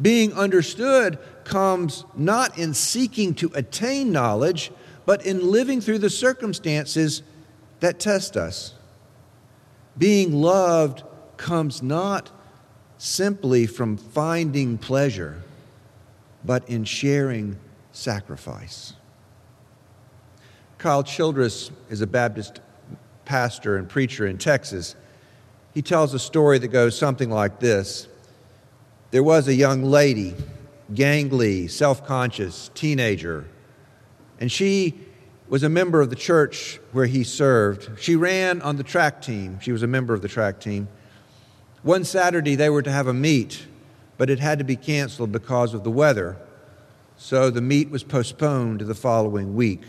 Being 0.00 0.32
understood 0.32 1.18
comes 1.44 2.04
not 2.16 2.58
in 2.58 2.74
seeking 2.74 3.34
to 3.34 3.50
attain 3.54 4.10
knowledge, 4.10 4.72
but 5.04 5.24
in 5.24 5.50
living 5.50 5.80
through 5.80 5.98
the 5.98 6.10
circumstances 6.10 7.22
that 7.80 8.00
test 8.00 8.36
us. 8.36 8.74
Being 9.96 10.32
loved 10.34 11.04
comes 11.36 11.82
not 11.82 12.30
simply 12.98 13.66
from 13.66 13.96
finding 13.96 14.78
pleasure, 14.78 15.42
but 16.46 16.68
in 16.68 16.84
sharing 16.84 17.58
sacrifice. 17.90 18.94
Kyle 20.78 21.02
Childress 21.02 21.72
is 21.90 22.00
a 22.00 22.06
Baptist 22.06 22.60
pastor 23.24 23.76
and 23.76 23.88
preacher 23.88 24.26
in 24.26 24.38
Texas. 24.38 24.94
He 25.74 25.82
tells 25.82 26.14
a 26.14 26.18
story 26.18 26.58
that 26.58 26.68
goes 26.68 26.96
something 26.96 27.28
like 27.28 27.58
this 27.58 28.06
There 29.10 29.24
was 29.24 29.48
a 29.48 29.54
young 29.54 29.82
lady, 29.82 30.34
gangly, 30.92 31.68
self 31.68 32.06
conscious, 32.06 32.70
teenager, 32.74 33.46
and 34.38 34.50
she 34.50 34.94
was 35.48 35.62
a 35.62 35.68
member 35.68 36.00
of 36.00 36.10
the 36.10 36.16
church 36.16 36.80
where 36.92 37.06
he 37.06 37.24
served. 37.24 38.00
She 38.00 38.16
ran 38.16 38.62
on 38.62 38.76
the 38.76 38.82
track 38.82 39.20
team, 39.20 39.58
she 39.60 39.72
was 39.72 39.82
a 39.82 39.86
member 39.88 40.14
of 40.14 40.22
the 40.22 40.28
track 40.28 40.60
team. 40.60 40.88
One 41.82 42.04
Saturday, 42.04 42.56
they 42.56 42.68
were 42.68 42.82
to 42.82 42.90
have 42.90 43.06
a 43.06 43.14
meet, 43.14 43.66
but 44.16 44.30
it 44.30 44.38
had 44.38 44.58
to 44.58 44.64
be 44.64 44.76
canceled 44.76 45.32
because 45.32 45.74
of 45.74 45.84
the 45.84 45.90
weather. 45.90 46.36
So 47.16 47.50
the 47.50 47.60
meet 47.60 47.90
was 47.90 48.02
postponed 48.02 48.80
to 48.80 48.84
the 48.84 48.94
following 48.94 49.54
week. 49.54 49.82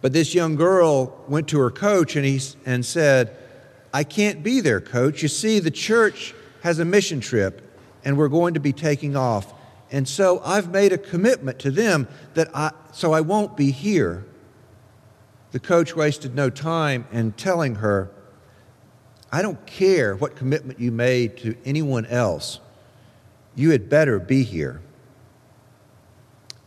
But 0.00 0.12
this 0.12 0.34
young 0.34 0.56
girl 0.56 1.24
went 1.26 1.48
to 1.48 1.58
her 1.58 1.70
coach 1.70 2.16
and, 2.16 2.24
he, 2.24 2.40
and 2.64 2.84
said, 2.84 3.36
I 3.92 4.04
can't 4.04 4.42
be 4.42 4.60
there, 4.60 4.80
coach. 4.80 5.22
You 5.22 5.28
see, 5.28 5.58
the 5.58 5.70
church 5.70 6.34
has 6.62 6.78
a 6.78 6.84
mission 6.84 7.20
trip 7.20 7.62
and 8.04 8.16
we're 8.16 8.28
going 8.28 8.54
to 8.54 8.60
be 8.60 8.72
taking 8.72 9.16
off. 9.16 9.52
And 9.90 10.06
so 10.06 10.40
I've 10.44 10.70
made 10.70 10.92
a 10.92 10.98
commitment 10.98 11.58
to 11.60 11.70
them 11.70 12.08
that 12.34 12.54
I, 12.54 12.72
so 12.92 13.12
I 13.12 13.20
won't 13.20 13.56
be 13.56 13.70
here. 13.70 14.24
The 15.52 15.60
coach 15.60 15.96
wasted 15.96 16.34
no 16.34 16.50
time 16.50 17.06
in 17.10 17.32
telling 17.32 17.76
her, 17.76 18.10
I 19.32 19.42
don't 19.42 19.64
care 19.66 20.14
what 20.14 20.36
commitment 20.36 20.78
you 20.78 20.92
made 20.92 21.38
to 21.38 21.56
anyone 21.64 22.06
else. 22.06 22.60
You 23.54 23.70
had 23.70 23.88
better 23.88 24.18
be 24.18 24.42
here. 24.42 24.80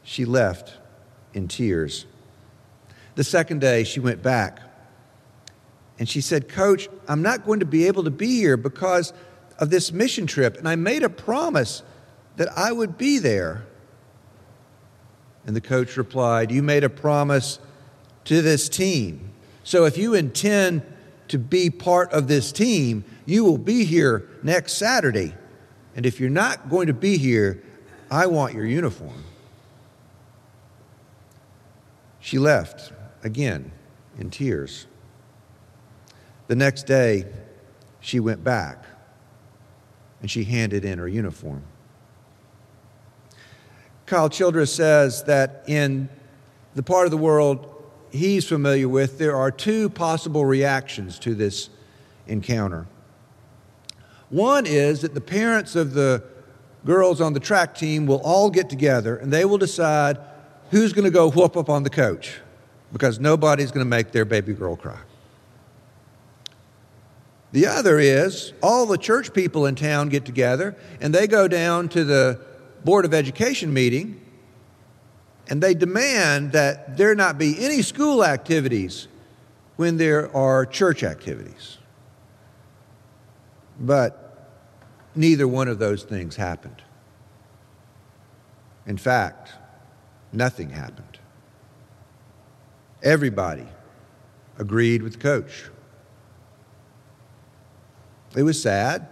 She 0.04 0.25
left 0.25 0.74
in 1.34 1.48
tears. 1.48 2.06
The 3.16 3.24
second 3.24 3.62
day, 3.62 3.84
she 3.84 4.00
went 4.00 4.22
back 4.22 4.60
and 6.00 6.08
she 6.08 6.22
said, 6.22 6.48
Coach, 6.48 6.89
I'm 7.08 7.22
not 7.22 7.46
going 7.46 7.60
to 7.60 7.66
be 7.66 7.88
able 7.88 8.06
to 8.06 8.12
be 8.12 8.38
here 8.38 8.58
because 8.58 9.13
of 9.60 9.70
this 9.70 9.92
mission 9.92 10.25
trip. 10.25 10.58
And 10.58 10.68
I 10.68 10.75
made 10.75 11.04
a 11.04 11.10
promise 11.10 11.84
that 12.38 12.48
I 12.58 12.72
would 12.72 12.98
be 12.98 13.20
there. 13.20 13.66
And 15.46 15.56
the 15.56 15.62
coach 15.62 15.98
replied, 15.98 16.51
You 16.51 16.63
made 16.63 16.84
a 16.84 16.89
promise 16.89 17.60
to 18.25 18.42
this 18.42 18.70
team. 18.70 19.32
So 19.63 19.86
if 19.86 19.98
you 19.98 20.13
intend 20.13 20.82
to 21.29 21.38
be 21.38 21.69
part 21.69 22.12
of 22.12 22.27
this 22.27 22.51
team, 22.51 23.05
you 23.25 23.43
will 23.45 23.57
be 23.57 23.86
here 23.86 24.29
next 24.43 24.74
Saturday. 24.74 25.33
And 25.95 26.05
if 26.05 26.19
you're 26.19 26.29
not 26.29 26.69
going 26.69 26.88
to 26.88 26.93
be 26.93 27.17
here, 27.17 27.63
I 28.12 28.27
want 28.27 28.53
your 28.53 28.65
uniform. 28.65 29.24
She 32.19 32.38
left 32.38 32.91
again 33.24 33.71
in 34.17 34.30
tears. 34.30 34.88
The 36.47 36.56
next 36.56 36.84
day, 36.84 37.25
she 37.99 38.19
went 38.19 38.43
back 38.43 38.84
and 40.21 40.30
she 40.30 40.43
handed 40.43 40.84
in 40.84 40.99
her 40.99 41.08
uniform. 41.08 41.63
Kyle 44.06 44.30
Childress 44.30 44.73
says 44.73 45.23
that 45.25 45.63
in 45.67 46.10
the 46.73 46.84
part 46.84 47.06
of 47.06 47.12
the 47.12 47.17
world 47.17 47.79
he's 48.12 48.48
familiar 48.48 48.88
with, 48.88 49.17
there 49.17 49.36
are 49.36 49.52
two 49.52 49.89
possible 49.89 50.45
reactions 50.45 51.19
to 51.19 51.36
this 51.36 51.69
encounter. 52.28 52.88
One 54.30 54.65
is 54.65 55.02
that 55.02 55.13
the 55.13 55.22
parents 55.22 55.76
of 55.76 55.93
the 55.93 56.24
girls 56.86 57.19
on 57.19 57.34
the 57.34 57.39
track 57.39 57.76
team 57.76 58.06
will 58.06 58.22
all 58.24 58.50
get 58.50 58.69
together 58.69 59.17
and 59.17 59.34
they 59.34 59.45
will 59.45 59.58
decide 59.58 60.17
who's 60.72 60.93
going 60.93 61.06
to 61.06 61.12
go 61.12 61.30
whoop 61.30 61.58
up 61.58 61.69
on 61.69 61.84
the 61.84 61.89
coach 61.89 62.39
because 62.91 63.19
nobody's 63.19 63.72
going 63.72 63.86
to 63.86 63.89
make 63.89 64.12
their 64.12 64.26
baby 64.26 64.54
girl 64.54 64.76
cry. 64.76 65.00
The 67.52 67.65
other 67.65 67.98
is 68.00 68.54
all 68.62 68.86
the 68.86 68.98
church 68.98 69.34
people 69.34 69.65
in 69.65 69.76
town 69.76 70.10
get 70.10 70.24
together 70.24 70.76
and 71.02 71.13
they 71.13 71.26
go 71.26 71.48
down 71.48 71.89
to 71.89 72.04
the 72.04 72.39
Board 72.86 73.06
of 73.06 73.13
Education 73.13 73.74
meeting 73.74 74.22
and 75.49 75.63
they 75.63 75.73
demand 75.73 76.51
that 76.51 76.95
there 76.95 77.15
not 77.15 77.39
be 77.39 77.55
any 77.59 77.81
school 77.81 78.23
activities 78.23 79.07
when 79.77 79.97
there 79.97 80.33
are 80.35 80.65
church 80.65 81.03
activities. 81.03 81.79
But 83.79 84.59
neither 85.15 85.47
one 85.47 85.67
of 85.67 85.79
those 85.79 86.03
things 86.03 86.35
happened. 86.35 86.83
In 88.85 88.97
fact, 88.97 89.53
nothing 90.31 90.69
happened. 90.69 91.17
Everybody 93.01 93.65
agreed 94.59 95.01
with 95.01 95.13
the 95.13 95.19
coach. 95.19 95.65
It 98.35 98.43
was 98.43 98.62
sad, 98.62 99.07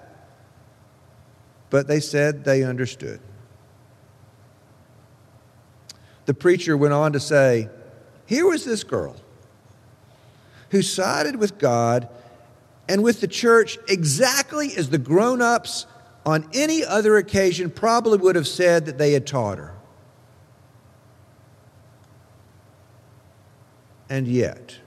but 1.71 1.87
they 1.87 1.99
said 1.99 2.43
they 2.43 2.63
understood. 2.63 3.19
The 6.27 6.33
preacher 6.33 6.75
went 6.75 6.93
on 6.93 7.13
to 7.13 7.19
say, 7.21 7.69
Here 8.25 8.45
was 8.45 8.65
this 8.65 8.83
girl 8.83 9.15
who 10.69 10.81
sided 10.81 11.37
with 11.37 11.57
God 11.57 12.09
and 12.89 13.01
with 13.01 13.21
the 13.21 13.29
church 13.29 13.79
exactly 13.87 14.75
as 14.75 14.89
the 14.89 14.97
grown 14.97 15.41
ups 15.41 15.85
on 16.25 16.45
any 16.53 16.83
other 16.83 17.15
occasion 17.15 17.69
probably 17.69 18.17
would 18.17 18.35
have 18.35 18.47
said 18.47 18.85
that 18.85 18.97
they 18.97 19.13
had 19.13 19.25
taught 19.25 19.57
her. 19.57 19.73
And 24.09 24.27
yet, 24.27 24.79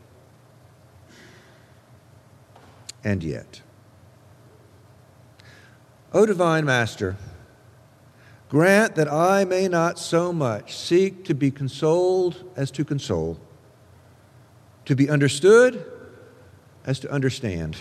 and 3.02 3.24
yet, 3.24 3.62
O 6.12 6.26
divine 6.26 6.66
Master, 6.66 7.16
Grant 8.50 8.96
that 8.96 9.10
I 9.10 9.44
may 9.44 9.68
not 9.68 9.96
so 9.96 10.32
much 10.32 10.76
seek 10.76 11.24
to 11.26 11.34
be 11.34 11.52
consoled 11.52 12.50
as 12.56 12.72
to 12.72 12.84
console, 12.84 13.38
to 14.86 14.96
be 14.96 15.08
understood 15.08 15.84
as 16.84 16.98
to 16.98 17.10
understand, 17.12 17.76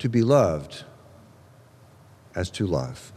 to 0.00 0.10
be 0.10 0.20
loved 0.20 0.84
as 2.34 2.50
to 2.50 2.66
love. 2.66 3.10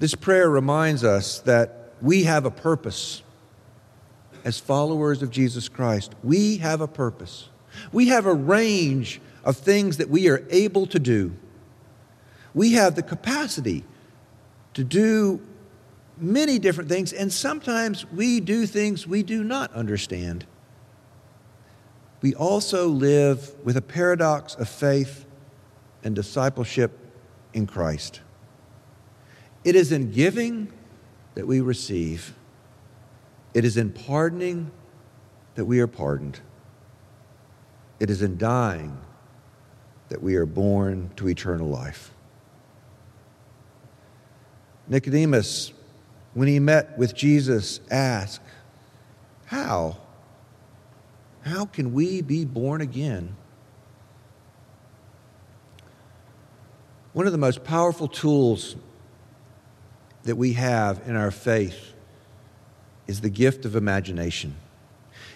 This 0.00 0.16
prayer 0.16 0.50
reminds 0.50 1.04
us 1.04 1.38
that 1.40 1.94
we 2.02 2.24
have 2.24 2.44
a 2.44 2.50
purpose 2.50 3.22
as 4.44 4.58
followers 4.58 5.22
of 5.22 5.30
Jesus 5.30 5.68
Christ. 5.68 6.12
We 6.24 6.56
have 6.56 6.80
a 6.80 6.88
purpose. 6.88 7.50
We 7.92 8.08
have 8.08 8.26
a 8.26 8.34
range 8.34 9.20
of 9.44 9.56
things 9.56 9.98
that 9.98 10.10
we 10.10 10.28
are 10.28 10.44
able 10.50 10.86
to 10.88 10.98
do 10.98 11.36
we 12.56 12.72
have 12.72 12.94
the 12.94 13.02
capacity 13.02 13.84
to 14.72 14.82
do 14.82 15.38
many 16.16 16.58
different 16.58 16.88
things, 16.88 17.12
and 17.12 17.30
sometimes 17.30 18.10
we 18.10 18.40
do 18.40 18.64
things 18.66 19.06
we 19.06 19.22
do 19.22 19.44
not 19.44 19.70
understand. 19.74 20.46
We 22.22 22.34
also 22.34 22.88
live 22.88 23.54
with 23.62 23.76
a 23.76 23.82
paradox 23.82 24.54
of 24.54 24.70
faith 24.70 25.26
and 26.02 26.14
discipleship 26.14 26.98
in 27.52 27.66
Christ. 27.66 28.22
It 29.62 29.76
is 29.76 29.92
in 29.92 30.10
giving 30.10 30.72
that 31.34 31.46
we 31.46 31.60
receive, 31.60 32.34
it 33.52 33.66
is 33.66 33.76
in 33.76 33.92
pardoning 33.92 34.70
that 35.56 35.66
we 35.66 35.78
are 35.80 35.86
pardoned, 35.86 36.40
it 38.00 38.08
is 38.08 38.22
in 38.22 38.38
dying 38.38 38.98
that 40.08 40.22
we 40.22 40.36
are 40.36 40.46
born 40.46 41.10
to 41.16 41.28
eternal 41.28 41.68
life. 41.68 42.12
Nicodemus, 44.88 45.72
when 46.34 46.48
he 46.48 46.58
met 46.58 46.96
with 46.98 47.14
Jesus, 47.14 47.80
asked, 47.90 48.40
How? 49.46 49.96
How 51.42 51.64
can 51.64 51.92
we 51.92 52.22
be 52.22 52.44
born 52.44 52.80
again? 52.80 53.36
One 57.12 57.26
of 57.26 57.32
the 57.32 57.38
most 57.38 57.64
powerful 57.64 58.08
tools 58.08 58.76
that 60.24 60.36
we 60.36 60.52
have 60.52 61.00
in 61.06 61.16
our 61.16 61.30
faith 61.30 61.94
is 63.06 63.20
the 63.20 63.30
gift 63.30 63.64
of 63.64 63.76
imagination. 63.76 64.56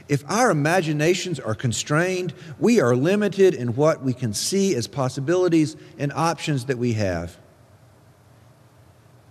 If 0.08 0.28
our 0.28 0.50
imaginations 0.50 1.38
are 1.38 1.54
constrained, 1.54 2.34
we 2.58 2.80
are 2.80 2.96
limited 2.96 3.54
in 3.54 3.76
what 3.76 4.02
we 4.02 4.12
can 4.12 4.34
see 4.34 4.74
as 4.74 4.88
possibilities 4.88 5.76
and 5.98 6.12
options 6.12 6.64
that 6.66 6.78
we 6.78 6.94
have. 6.94 7.38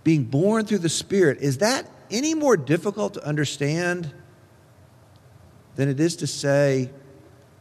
Being 0.02 0.24
born 0.24 0.64
through 0.66 0.78
the 0.78 0.88
Spirit, 0.88 1.38
is 1.38 1.58
that 1.58 1.90
any 2.10 2.34
more 2.34 2.56
difficult 2.56 3.14
to 3.14 3.24
understand 3.24 4.12
than 5.76 5.88
it 5.88 6.00
is 6.00 6.16
to 6.16 6.26
say, 6.26 6.90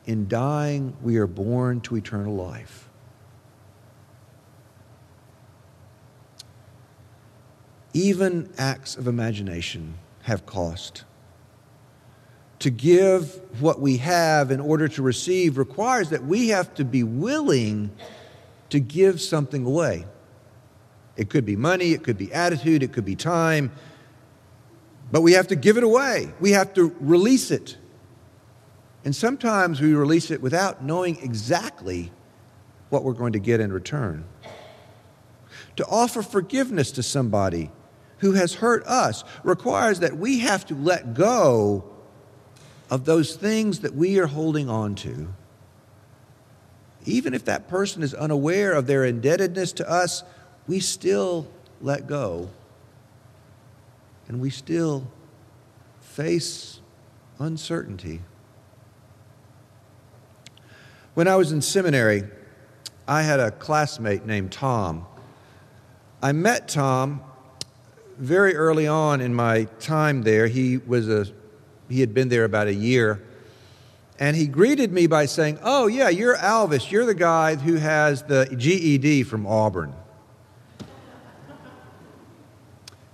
in 0.05 0.27
dying, 0.27 0.95
we 1.01 1.17
are 1.17 1.27
born 1.27 1.81
to 1.81 1.95
eternal 1.95 2.35
life? 2.35 2.89
Even 7.93 8.49
acts 8.57 8.95
of 8.95 9.07
imagination 9.07 9.95
have 10.23 10.45
cost. 10.45 11.03
To 12.59 12.69
give 12.69 13.39
what 13.61 13.79
we 13.79 13.97
have 13.97 14.51
in 14.51 14.59
order 14.59 14.87
to 14.89 15.01
receive 15.01 15.57
requires 15.57 16.09
that 16.09 16.25
we 16.25 16.49
have 16.49 16.73
to 16.75 16.85
be 16.85 17.03
willing 17.03 17.91
to 18.69 18.79
give 18.79 19.21
something 19.21 19.65
away. 19.65 20.05
It 21.19 21.29
could 21.29 21.45
be 21.45 21.57
money, 21.57 21.91
it 21.91 22.01
could 22.01 22.17
be 22.17 22.31
attitude, 22.31 22.81
it 22.81 22.93
could 22.93 23.03
be 23.03 23.17
time, 23.17 23.73
but 25.11 25.19
we 25.19 25.33
have 25.33 25.47
to 25.47 25.57
give 25.57 25.75
it 25.75 25.83
away. 25.83 26.31
We 26.39 26.51
have 26.51 26.73
to 26.75 26.95
release 27.01 27.51
it. 27.51 27.77
And 29.03 29.13
sometimes 29.13 29.81
we 29.81 29.93
release 29.93 30.31
it 30.31 30.41
without 30.41 30.81
knowing 30.81 31.21
exactly 31.21 32.13
what 32.87 33.03
we're 33.03 33.11
going 33.11 33.33
to 33.33 33.39
get 33.39 33.59
in 33.59 33.73
return. 33.73 34.23
To 35.75 35.85
offer 35.87 36.21
forgiveness 36.21 36.89
to 36.91 37.03
somebody 37.03 37.69
who 38.19 38.31
has 38.33 38.53
hurt 38.53 38.85
us 38.85 39.25
requires 39.43 39.99
that 39.99 40.15
we 40.15 40.39
have 40.39 40.65
to 40.67 40.75
let 40.75 41.15
go 41.15 41.83
of 42.89 43.03
those 43.03 43.35
things 43.35 43.81
that 43.81 43.93
we 43.93 44.19
are 44.19 44.27
holding 44.27 44.69
on 44.69 44.95
to. 44.95 45.33
Even 47.05 47.33
if 47.33 47.43
that 47.43 47.67
person 47.67 48.03
is 48.03 48.13
unaware 48.13 48.71
of 48.71 48.87
their 48.87 49.03
indebtedness 49.03 49.73
to 49.73 49.89
us, 49.89 50.23
we 50.69 50.79
still 50.79 51.47
let 51.81 52.05
go. 52.05 52.47
And 54.27 54.39
we 54.39 54.51
still 54.51 55.07
face 55.99 56.79
uncertainty. 57.39 58.21
When 61.15 61.27
I 61.27 61.37
was 61.37 61.51
in 61.51 61.63
seminary, 61.63 62.23
I 63.07 63.23
had 63.23 63.39
a 63.39 63.49
classmate 63.49 64.27
named 64.27 64.51
Tom. 64.51 65.07
I 66.21 66.33
met 66.33 66.67
Tom 66.67 67.21
very 68.19 68.55
early 68.55 68.85
on 68.85 69.21
in 69.21 69.33
my 69.33 69.63
time 69.79 70.21
there, 70.21 70.45
he 70.45 70.77
was 70.77 71.09
a 71.09 71.25
he 71.89 72.01
had 72.01 72.13
been 72.13 72.29
there 72.29 72.43
about 72.43 72.67
a 72.67 72.73
year. 72.73 73.23
And 74.19 74.37
he 74.37 74.45
greeted 74.45 74.91
me 74.91 75.07
by 75.07 75.25
saying, 75.25 75.57
Oh, 75.63 75.87
yeah, 75.87 76.09
you're 76.09 76.37
Alvis. 76.37 76.91
You're 76.91 77.07
the 77.07 77.15
guy 77.15 77.55
who 77.55 77.75
has 77.75 78.21
the 78.21 78.53
GED 78.55 79.23
from 79.23 79.47
Auburn. 79.47 79.95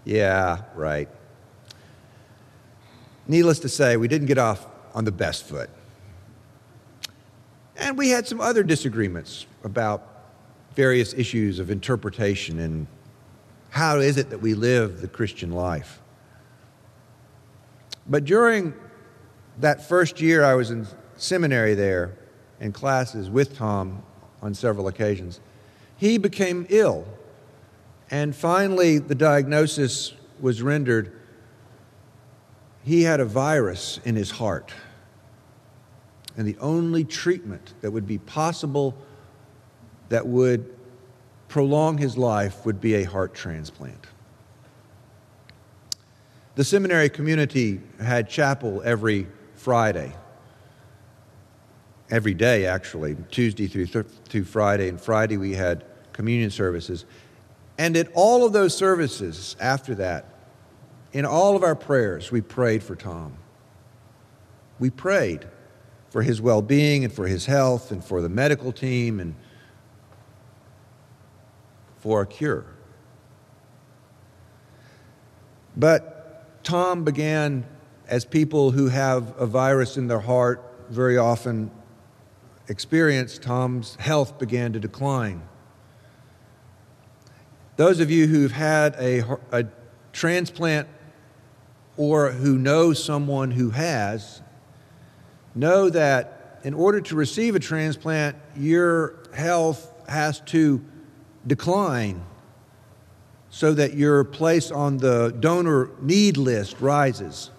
Yeah, 0.05 0.61
right. 0.75 1.09
Needless 3.27 3.59
to 3.59 3.69
say, 3.69 3.97
we 3.97 4.07
didn't 4.07 4.27
get 4.27 4.37
off 4.37 4.65
on 4.93 5.03
the 5.03 5.11
best 5.11 5.45
foot. 5.45 5.69
And 7.75 7.97
we 7.97 8.09
had 8.09 8.27
some 8.27 8.39
other 8.39 8.63
disagreements 8.63 9.45
about 9.63 10.07
various 10.75 11.13
issues 11.13 11.59
of 11.59 11.71
interpretation 11.71 12.59
and 12.59 12.87
how 13.71 13.97
is 13.97 14.17
it 14.17 14.29
that 14.29 14.41
we 14.41 14.53
live 14.53 15.01
the 15.01 15.07
Christian 15.07 15.51
life? 15.51 15.99
But 18.07 18.23
during 18.23 18.73
that 19.59 19.87
first 19.87 20.21
year 20.21 20.43
I 20.45 20.53
was 20.53 20.71
in 20.71 20.87
seminary 21.17 21.73
there 21.73 22.15
in 22.59 22.71
classes 22.71 23.29
with 23.29 23.57
Tom 23.57 24.03
on 24.41 24.53
several 24.53 24.87
occasions, 24.87 25.39
he 25.97 26.17
became 26.17 26.65
ill. 26.69 27.05
And 28.11 28.35
finally, 28.35 28.99
the 28.99 29.15
diagnosis 29.15 30.13
was 30.39 30.61
rendered 30.61 31.11
he 32.85 33.01
had 33.01 33.19
a 33.19 33.25
virus 33.25 33.99
in 34.05 34.15
his 34.15 34.29
heart. 34.29 34.71
And 36.37 36.47
the 36.47 36.57
only 36.59 37.03
treatment 37.03 37.73
that 37.81 37.89
would 37.89 38.05
be 38.05 38.19
possible 38.19 38.95
that 40.09 40.27
would 40.27 40.71
prolong 41.47 41.97
his 41.97 42.15
life 42.15 42.63
would 42.63 42.79
be 42.79 42.93
a 42.95 43.03
heart 43.03 43.33
transplant. 43.33 44.05
The 46.53 46.63
seminary 46.63 47.09
community 47.09 47.81
had 47.99 48.29
chapel 48.29 48.83
every 48.85 49.27
Friday, 49.55 50.13
every 52.11 52.35
day 52.35 52.67
actually, 52.67 53.17
Tuesday 53.31 53.65
through, 53.67 53.87
th- 53.87 54.05
through 54.25 54.43
Friday, 54.43 54.89
and 54.89 55.01
Friday 55.01 55.37
we 55.37 55.53
had 55.53 55.85
communion 56.13 56.51
services. 56.51 57.05
And 57.77 57.97
at 57.97 58.09
all 58.13 58.45
of 58.45 58.53
those 58.53 58.75
services 58.75 59.55
after 59.59 59.95
that, 59.95 60.25
in 61.11 61.25
all 61.25 61.55
of 61.55 61.63
our 61.63 61.75
prayers, 61.75 62.31
we 62.31 62.41
prayed 62.41 62.83
for 62.83 62.95
Tom. 62.95 63.37
We 64.79 64.89
prayed 64.89 65.47
for 66.09 66.21
his 66.21 66.41
well 66.41 66.61
being 66.61 67.03
and 67.03 67.13
for 67.13 67.27
his 67.27 67.45
health 67.45 67.91
and 67.91 68.03
for 68.03 68.21
the 68.21 68.29
medical 68.29 68.71
team 68.71 69.19
and 69.19 69.35
for 71.97 72.21
a 72.21 72.25
cure. 72.27 72.65
But 75.75 76.63
Tom 76.63 77.03
began, 77.03 77.65
as 78.07 78.25
people 78.25 78.71
who 78.71 78.87
have 78.87 79.33
a 79.39 79.45
virus 79.45 79.97
in 79.97 80.07
their 80.07 80.19
heart 80.19 80.63
very 80.89 81.17
often 81.17 81.71
experience, 82.67 83.37
Tom's 83.37 83.95
health 83.95 84.39
began 84.39 84.73
to 84.73 84.79
decline. 84.79 85.41
Those 87.77 87.99
of 87.99 88.09
you 88.09 88.27
who've 88.27 88.51
had 88.51 88.95
a, 88.99 89.37
a 89.51 89.65
transplant 90.13 90.87
or 91.97 92.31
who 92.31 92.57
know 92.57 92.93
someone 92.93 93.51
who 93.51 93.71
has 93.71 94.41
know 95.53 95.89
that 95.89 96.59
in 96.63 96.73
order 96.73 97.01
to 97.01 97.15
receive 97.15 97.55
a 97.55 97.59
transplant, 97.59 98.35
your 98.55 99.15
health 99.33 99.91
has 100.07 100.39
to 100.41 100.83
decline 101.45 102.23
so 103.49 103.73
that 103.73 103.93
your 103.93 104.23
place 104.23 104.71
on 104.71 104.97
the 104.97 105.33
donor 105.39 105.89
need 106.01 106.37
list 106.37 106.79
rises. 106.81 107.51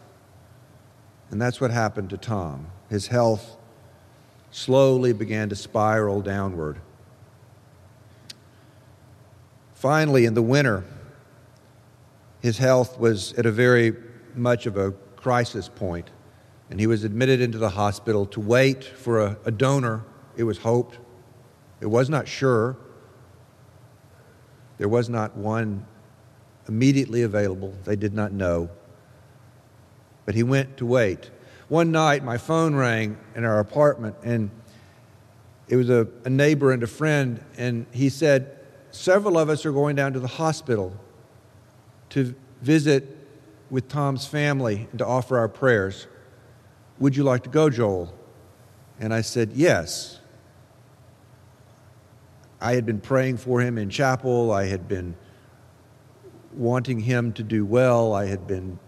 And 1.30 1.40
that's 1.40 1.60
what 1.60 1.70
happened 1.70 2.10
to 2.10 2.18
Tom. 2.18 2.66
His 2.90 3.06
health 3.06 3.56
slowly 4.50 5.12
began 5.12 5.48
to 5.48 5.56
spiral 5.56 6.20
downward. 6.20 6.80
Finally, 9.76 10.24
in 10.24 10.32
the 10.32 10.42
winter, 10.42 10.82
his 12.40 12.56
health 12.56 12.98
was 12.98 13.34
at 13.34 13.44
a 13.44 13.52
very 13.52 13.94
much 14.34 14.64
of 14.64 14.78
a 14.78 14.90
crisis 15.16 15.68
point, 15.68 16.08
and 16.70 16.80
he 16.80 16.86
was 16.86 17.04
admitted 17.04 17.42
into 17.42 17.58
the 17.58 17.68
hospital 17.68 18.24
to 18.24 18.40
wait 18.40 18.82
for 18.82 19.20
a, 19.20 19.36
a 19.44 19.50
donor. 19.50 20.02
It 20.34 20.44
was 20.44 20.56
hoped, 20.56 20.98
it 21.82 21.86
was 21.86 22.08
not 22.08 22.26
sure, 22.26 22.78
there 24.78 24.88
was 24.88 25.10
not 25.10 25.36
one 25.36 25.86
immediately 26.66 27.20
available. 27.20 27.74
They 27.84 27.96
did 27.96 28.14
not 28.14 28.32
know. 28.32 28.70
But 30.24 30.34
he 30.34 30.42
went 30.42 30.78
to 30.78 30.86
wait. 30.86 31.30
One 31.68 31.92
night, 31.92 32.24
my 32.24 32.38
phone 32.38 32.74
rang 32.74 33.18
in 33.34 33.44
our 33.44 33.60
apartment, 33.60 34.16
and 34.22 34.50
it 35.68 35.76
was 35.76 35.90
a, 35.90 36.08
a 36.24 36.30
neighbor 36.30 36.72
and 36.72 36.82
a 36.82 36.86
friend, 36.86 37.44
and 37.58 37.84
he 37.92 38.08
said, 38.08 38.55
Several 38.96 39.38
of 39.38 39.50
us 39.50 39.66
are 39.66 39.72
going 39.72 39.94
down 39.94 40.14
to 40.14 40.20
the 40.20 40.26
hospital 40.26 40.96
to 42.08 42.34
visit 42.62 43.14
with 43.68 43.88
Tom's 43.88 44.26
family 44.26 44.88
and 44.90 44.98
to 44.98 45.06
offer 45.06 45.36
our 45.36 45.48
prayers. 45.48 46.06
Would 46.98 47.14
you 47.14 47.22
like 47.22 47.42
to 47.42 47.50
go, 47.50 47.68
Joel? 47.68 48.14
And 48.98 49.12
I 49.12 49.20
said, 49.20 49.52
Yes. 49.52 50.20
I 52.58 52.74
had 52.74 52.86
been 52.86 53.00
praying 53.00 53.36
for 53.36 53.60
him 53.60 53.76
in 53.76 53.90
chapel. 53.90 54.50
I 54.50 54.64
had 54.64 54.88
been 54.88 55.14
wanting 56.54 57.00
him 57.00 57.34
to 57.34 57.42
do 57.42 57.66
well. 57.66 58.14
I 58.14 58.24
had 58.24 58.46
been 58.46 58.78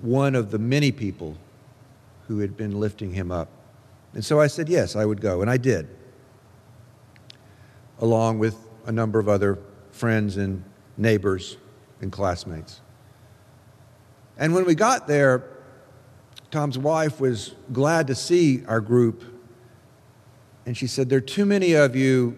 one 0.00 0.36
of 0.36 0.52
the 0.52 0.60
many 0.60 0.92
people 0.92 1.36
who 2.28 2.38
had 2.38 2.56
been 2.56 2.78
lifting 2.78 3.12
him 3.12 3.32
up. 3.32 3.48
And 4.14 4.24
so 4.24 4.40
I 4.40 4.46
said, 4.46 4.68
yes, 4.68 4.94
I 4.94 5.04
would 5.04 5.20
go. 5.20 5.42
And 5.42 5.50
I 5.50 5.56
did, 5.56 5.88
along 7.98 8.38
with 8.38 8.69
a 8.86 8.92
number 8.92 9.18
of 9.18 9.28
other 9.28 9.58
friends 9.90 10.36
and 10.36 10.64
neighbors 10.96 11.56
and 12.00 12.10
classmates. 12.10 12.80
And 14.36 14.54
when 14.54 14.64
we 14.64 14.74
got 14.74 15.06
there, 15.06 15.44
Tom's 16.50 16.78
wife 16.78 17.20
was 17.20 17.54
glad 17.72 18.06
to 18.08 18.14
see 18.14 18.64
our 18.66 18.80
group. 18.80 19.22
And 20.66 20.76
she 20.76 20.86
said, 20.86 21.08
There 21.08 21.18
are 21.18 21.22
too 21.22 21.46
many 21.46 21.74
of 21.74 21.94
you 21.94 22.36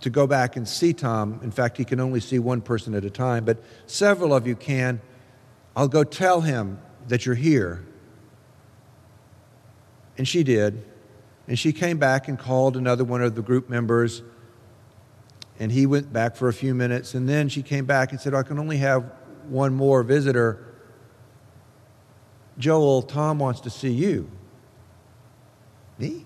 to 0.00 0.10
go 0.10 0.26
back 0.26 0.56
and 0.56 0.68
see 0.68 0.92
Tom. 0.92 1.40
In 1.42 1.50
fact, 1.50 1.78
he 1.78 1.84
can 1.84 1.98
only 1.98 2.20
see 2.20 2.38
one 2.38 2.60
person 2.60 2.94
at 2.94 3.04
a 3.04 3.10
time, 3.10 3.44
but 3.44 3.62
several 3.86 4.34
of 4.34 4.46
you 4.46 4.54
can. 4.54 5.00
I'll 5.74 5.88
go 5.88 6.04
tell 6.04 6.42
him 6.42 6.78
that 7.08 7.26
you're 7.26 7.34
here. 7.34 7.84
And 10.18 10.28
she 10.28 10.44
did. 10.44 10.84
And 11.48 11.58
she 11.58 11.72
came 11.72 11.98
back 11.98 12.28
and 12.28 12.38
called 12.38 12.76
another 12.76 13.04
one 13.04 13.22
of 13.22 13.34
the 13.34 13.42
group 13.42 13.68
members. 13.68 14.22
And 15.58 15.70
he 15.70 15.86
went 15.86 16.12
back 16.12 16.36
for 16.36 16.48
a 16.48 16.52
few 16.52 16.74
minutes. 16.74 17.14
And 17.14 17.28
then 17.28 17.48
she 17.48 17.62
came 17.62 17.84
back 17.84 18.10
and 18.10 18.20
said, 18.20 18.34
I 18.34 18.42
can 18.42 18.58
only 18.58 18.78
have 18.78 19.04
one 19.48 19.74
more 19.74 20.02
visitor. 20.02 20.74
Joel, 22.58 23.02
Tom 23.02 23.38
wants 23.38 23.60
to 23.60 23.70
see 23.70 23.90
you. 23.90 24.30
Me? 25.98 26.24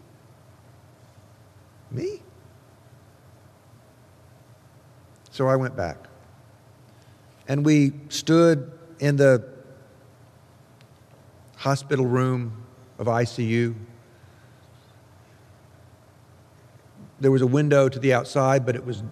Me? 1.90 2.22
So 5.30 5.46
I 5.46 5.56
went 5.56 5.76
back. 5.76 5.98
And 7.46 7.64
we 7.64 7.92
stood 8.08 8.72
in 8.98 9.16
the 9.16 9.46
hospital 11.56 12.06
room 12.06 12.64
of 12.98 13.06
ICU. 13.06 13.74
There 17.20 17.30
was 17.30 17.42
a 17.42 17.46
window 17.46 17.88
to 17.88 17.98
the 17.98 18.12
outside, 18.12 18.64
but 18.64 18.76
it 18.76 18.84
was 18.84 19.02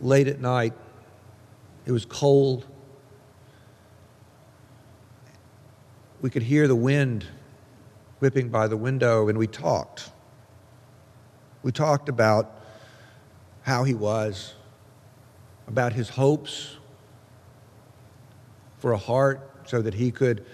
late 0.00 0.28
at 0.28 0.40
night. 0.40 0.74
It 1.86 1.92
was 1.92 2.04
cold. 2.04 2.66
We 6.20 6.30
could 6.30 6.42
hear 6.42 6.68
the 6.68 6.76
wind 6.76 7.24
whipping 8.18 8.48
by 8.48 8.66
the 8.66 8.76
window, 8.76 9.28
and 9.28 9.38
we 9.38 9.46
talked. 9.46 10.10
We 11.62 11.72
talked 11.72 12.08
about 12.08 12.62
how 13.62 13.84
he 13.84 13.94
was, 13.94 14.54
about 15.66 15.92
his 15.92 16.08
hopes 16.08 16.76
for 18.78 18.92
a 18.92 18.96
heart 18.96 19.40
so 19.64 19.82
that 19.82 19.94
he 19.94 20.10
could 20.10 20.44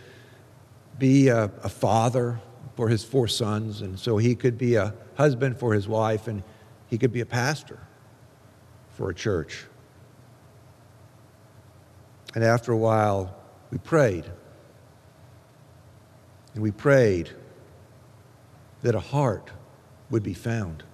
be 0.99 1.29
a, 1.29 1.45
a, 1.63 1.69
father 1.69 2.41
for 2.77 2.89
his 2.89 3.05
four 3.05 3.29
sons, 3.29 3.81
and 3.81 3.99
so 3.99 4.17
he 4.17 4.35
could 4.35 4.59
be 4.59 4.75
a 4.75 4.95
husband 5.17 5.57
for 5.57 5.75
his 5.75 5.87
wife, 5.87 6.27
and 6.29 6.43
he 6.89 6.99
could 6.99 7.13
be 7.13 7.21
a 7.21 7.27
pastor 7.27 7.79
for 8.95 9.11
a 9.11 9.15
church. 9.15 9.65
And 12.35 12.43
after 12.43 12.73
a 12.73 12.77
while, 12.77 13.37
we 13.71 13.79
prayed. 13.79 14.25
And 16.55 16.63
we 16.63 16.71
prayed 16.71 17.31
that 18.83 18.95
a 18.95 19.01
heart 19.01 19.51
would 20.11 20.23
be 20.23 20.35
found, 20.35 20.85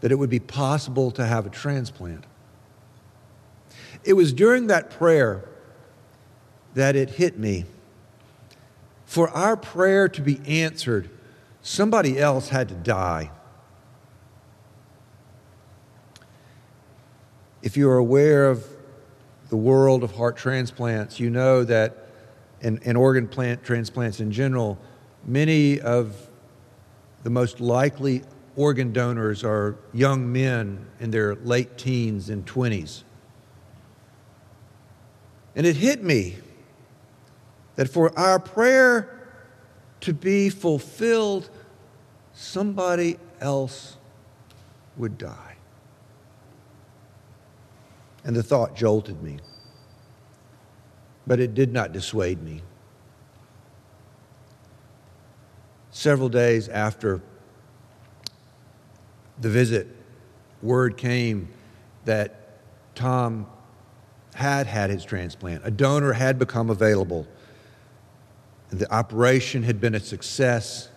that 0.00 0.10
it 0.10 0.14
would 0.14 0.30
be 0.30 0.38
possible 0.38 1.10
to 1.12 1.26
have 1.26 1.46
a 1.46 1.50
transplant. 1.50 2.24
It 4.04 4.14
was 4.14 4.32
during 4.32 4.68
that 4.68 4.90
prayer 4.90 5.48
that 6.74 6.96
it 6.96 7.10
hit 7.10 7.38
me. 7.38 7.64
For 9.04 9.28
our 9.30 9.56
prayer 9.56 10.08
to 10.08 10.22
be 10.22 10.40
answered, 10.46 11.10
somebody 11.62 12.18
else 12.18 12.50
had 12.50 12.68
to 12.68 12.74
die. 12.74 13.30
If 17.62 17.76
you're 17.76 17.98
aware 17.98 18.48
of 18.48 18.64
the 19.48 19.56
world 19.56 20.04
of 20.04 20.12
heart 20.12 20.36
transplants, 20.36 21.18
you 21.18 21.30
know 21.30 21.64
that, 21.64 22.06
in 22.60 22.96
organ 22.96 23.28
plant 23.28 23.62
transplants 23.62 24.20
in 24.20 24.32
general, 24.32 24.78
many 25.24 25.80
of 25.80 26.28
the 27.22 27.30
most 27.30 27.60
likely 27.60 28.22
organ 28.56 28.92
donors 28.92 29.44
are 29.44 29.76
young 29.92 30.32
men 30.32 30.86
in 31.00 31.10
their 31.10 31.36
late 31.36 31.78
teens 31.78 32.30
and 32.30 32.44
20s. 32.46 33.04
And 35.54 35.66
it 35.66 35.76
hit 35.76 36.02
me 36.02 36.36
that 37.76 37.88
for 37.88 38.16
our 38.18 38.38
prayer 38.38 39.14
to 40.00 40.12
be 40.12 40.50
fulfilled, 40.50 41.48
somebody 42.32 43.18
else 43.40 43.96
would 44.96 45.18
die. 45.18 45.47
And 48.24 48.34
the 48.36 48.42
thought 48.42 48.76
jolted 48.76 49.22
me, 49.22 49.38
but 51.26 51.40
it 51.40 51.54
did 51.54 51.72
not 51.72 51.92
dissuade 51.92 52.42
me. 52.42 52.62
Several 55.90 56.28
days 56.28 56.68
after 56.68 57.20
the 59.40 59.48
visit, 59.48 59.86
word 60.62 60.96
came 60.96 61.48
that 62.04 62.58
Tom 62.94 63.46
had 64.34 64.66
had 64.66 64.90
his 64.90 65.04
transplant. 65.04 65.62
A 65.64 65.70
donor 65.70 66.12
had 66.12 66.38
become 66.38 66.70
available. 66.70 67.26
The 68.70 68.92
operation 68.92 69.62
had 69.62 69.80
been 69.80 69.94
a 69.94 70.00
success, 70.00 70.88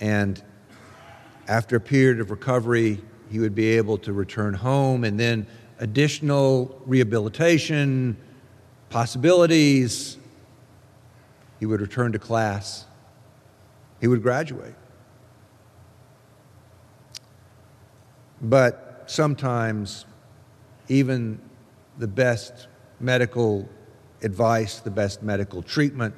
and 0.00 0.42
after 1.48 1.76
a 1.76 1.80
period 1.80 2.20
of 2.20 2.30
recovery, 2.30 3.02
he 3.30 3.38
would 3.38 3.54
be 3.54 3.76
able 3.76 3.98
to 3.98 4.12
return 4.12 4.54
home, 4.54 5.04
and 5.04 5.18
then 5.18 5.46
additional 5.78 6.80
rehabilitation 6.86 8.16
possibilities. 8.90 10.18
He 11.60 11.66
would 11.66 11.80
return 11.80 12.12
to 12.12 12.18
class, 12.18 12.86
he 14.00 14.06
would 14.06 14.22
graduate. 14.22 14.74
But 18.40 19.04
sometimes, 19.06 20.04
even 20.88 21.40
the 21.98 22.06
best 22.06 22.68
medical 23.00 23.68
advice, 24.22 24.80
the 24.80 24.90
best 24.90 25.22
medical 25.22 25.62
treatment, 25.62 26.14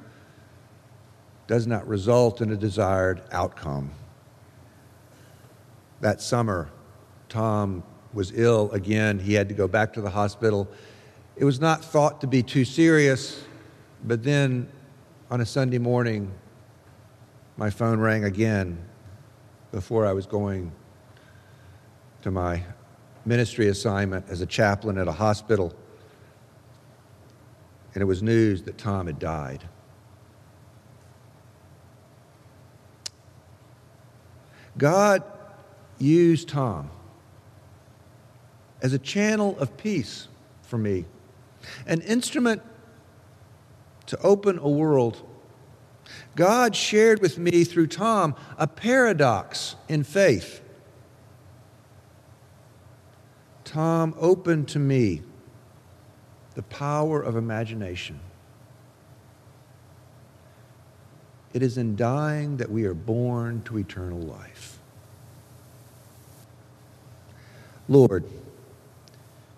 does 1.46 1.66
not 1.66 1.86
result 1.86 2.40
in 2.40 2.50
a 2.50 2.56
desired 2.56 3.22
outcome. 3.30 3.92
That 6.00 6.20
summer, 6.20 6.70
Tom 7.28 7.84
was 8.16 8.32
ill 8.34 8.70
again. 8.72 9.18
He 9.18 9.34
had 9.34 9.48
to 9.50 9.54
go 9.54 9.68
back 9.68 9.92
to 9.92 10.00
the 10.00 10.08
hospital. 10.08 10.66
It 11.36 11.44
was 11.44 11.60
not 11.60 11.84
thought 11.84 12.22
to 12.22 12.26
be 12.26 12.42
too 12.42 12.64
serious, 12.64 13.44
but 14.04 14.24
then 14.24 14.68
on 15.30 15.42
a 15.42 15.46
Sunday 15.46 15.78
morning, 15.78 16.32
my 17.58 17.68
phone 17.68 18.00
rang 18.00 18.24
again 18.24 18.82
before 19.70 20.06
I 20.06 20.14
was 20.14 20.24
going 20.24 20.72
to 22.22 22.30
my 22.30 22.62
ministry 23.26 23.68
assignment 23.68 24.24
as 24.30 24.40
a 24.40 24.46
chaplain 24.46 24.96
at 24.96 25.08
a 25.08 25.12
hospital, 25.12 25.74
and 27.92 28.00
it 28.00 28.06
was 28.06 28.22
news 28.22 28.62
that 28.62 28.78
Tom 28.78 29.08
had 29.08 29.18
died. 29.18 29.62
God 34.78 35.22
used 35.98 36.48
Tom 36.48 36.90
as 38.82 38.92
a 38.92 38.98
channel 38.98 39.58
of 39.58 39.76
peace 39.76 40.28
for 40.62 40.78
me, 40.78 41.04
an 41.86 42.00
instrument 42.02 42.62
to 44.06 44.18
open 44.20 44.58
a 44.58 44.68
world. 44.68 45.22
God 46.34 46.76
shared 46.76 47.20
with 47.20 47.38
me 47.38 47.64
through 47.64 47.88
Tom 47.88 48.34
a 48.58 48.66
paradox 48.66 49.76
in 49.88 50.04
faith. 50.04 50.60
Tom 53.64 54.14
opened 54.18 54.68
to 54.68 54.78
me 54.78 55.22
the 56.54 56.62
power 56.62 57.20
of 57.20 57.36
imagination. 57.36 58.20
It 61.52 61.62
is 61.62 61.76
in 61.78 61.96
dying 61.96 62.58
that 62.58 62.70
we 62.70 62.84
are 62.84 62.94
born 62.94 63.62
to 63.62 63.78
eternal 63.78 64.20
life. 64.20 64.78
Lord, 67.88 68.24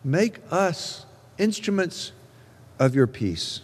make 0.05 0.39
us 0.51 1.07
instruments 1.39 2.13
of 2.79 2.95
your 2.95 3.07
peace. 3.07 3.61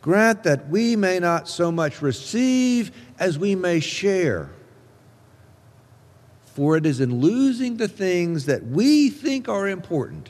Grant 0.00 0.44
that 0.44 0.68
we 0.68 0.96
may 0.96 1.18
not 1.18 1.48
so 1.48 1.72
much 1.72 2.00
receive 2.00 2.90
as 3.18 3.38
we 3.38 3.54
may 3.54 3.80
share 3.80 4.50
for 6.58 6.76
it 6.76 6.84
is 6.84 7.00
in 7.00 7.20
losing 7.20 7.76
the 7.76 7.86
things 7.86 8.46
that 8.46 8.66
we 8.66 9.10
think 9.10 9.48
are 9.48 9.68
important 9.68 10.28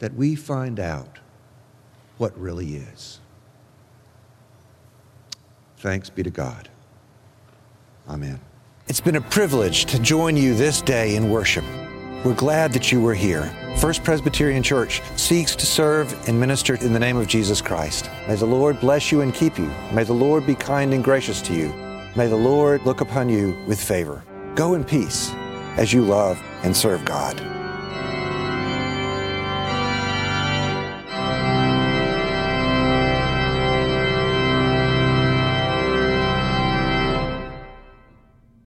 that 0.00 0.12
we 0.12 0.34
find 0.34 0.78
out 0.78 1.18
what 2.18 2.38
really 2.38 2.76
is. 2.76 3.18
Thanks 5.78 6.10
be 6.10 6.22
to 6.22 6.28
God. 6.28 6.68
Amen. 8.06 8.38
It's 8.86 9.00
been 9.00 9.16
a 9.16 9.22
privilege 9.22 9.86
to 9.86 9.98
join 9.98 10.36
you 10.36 10.54
this 10.54 10.82
day 10.82 11.16
in 11.16 11.30
worship. 11.30 11.64
We're 12.24 12.34
glad 12.34 12.72
that 12.74 12.92
you 12.92 13.00
were 13.00 13.14
here. 13.14 13.52
First 13.78 14.04
Presbyterian 14.04 14.62
Church 14.62 15.02
seeks 15.16 15.56
to 15.56 15.66
serve 15.66 16.28
and 16.28 16.38
minister 16.38 16.76
in 16.76 16.92
the 16.92 17.00
name 17.00 17.16
of 17.16 17.26
Jesus 17.26 17.60
Christ. 17.60 18.08
May 18.28 18.36
the 18.36 18.46
Lord 18.46 18.78
bless 18.78 19.10
you 19.10 19.22
and 19.22 19.34
keep 19.34 19.58
you. 19.58 19.70
May 19.92 20.04
the 20.04 20.12
Lord 20.12 20.46
be 20.46 20.54
kind 20.54 20.94
and 20.94 21.02
gracious 21.02 21.42
to 21.42 21.52
you. 21.52 21.72
May 22.14 22.28
the 22.28 22.36
Lord 22.36 22.82
look 22.86 23.00
upon 23.00 23.28
you 23.28 23.58
with 23.66 23.82
favor. 23.82 24.22
Go 24.54 24.74
in 24.74 24.84
peace. 24.84 25.32
as 25.76 25.92
you 25.92 26.02
love 26.02 26.40
and 26.62 26.76
serve 26.76 27.04
God. 27.04 27.61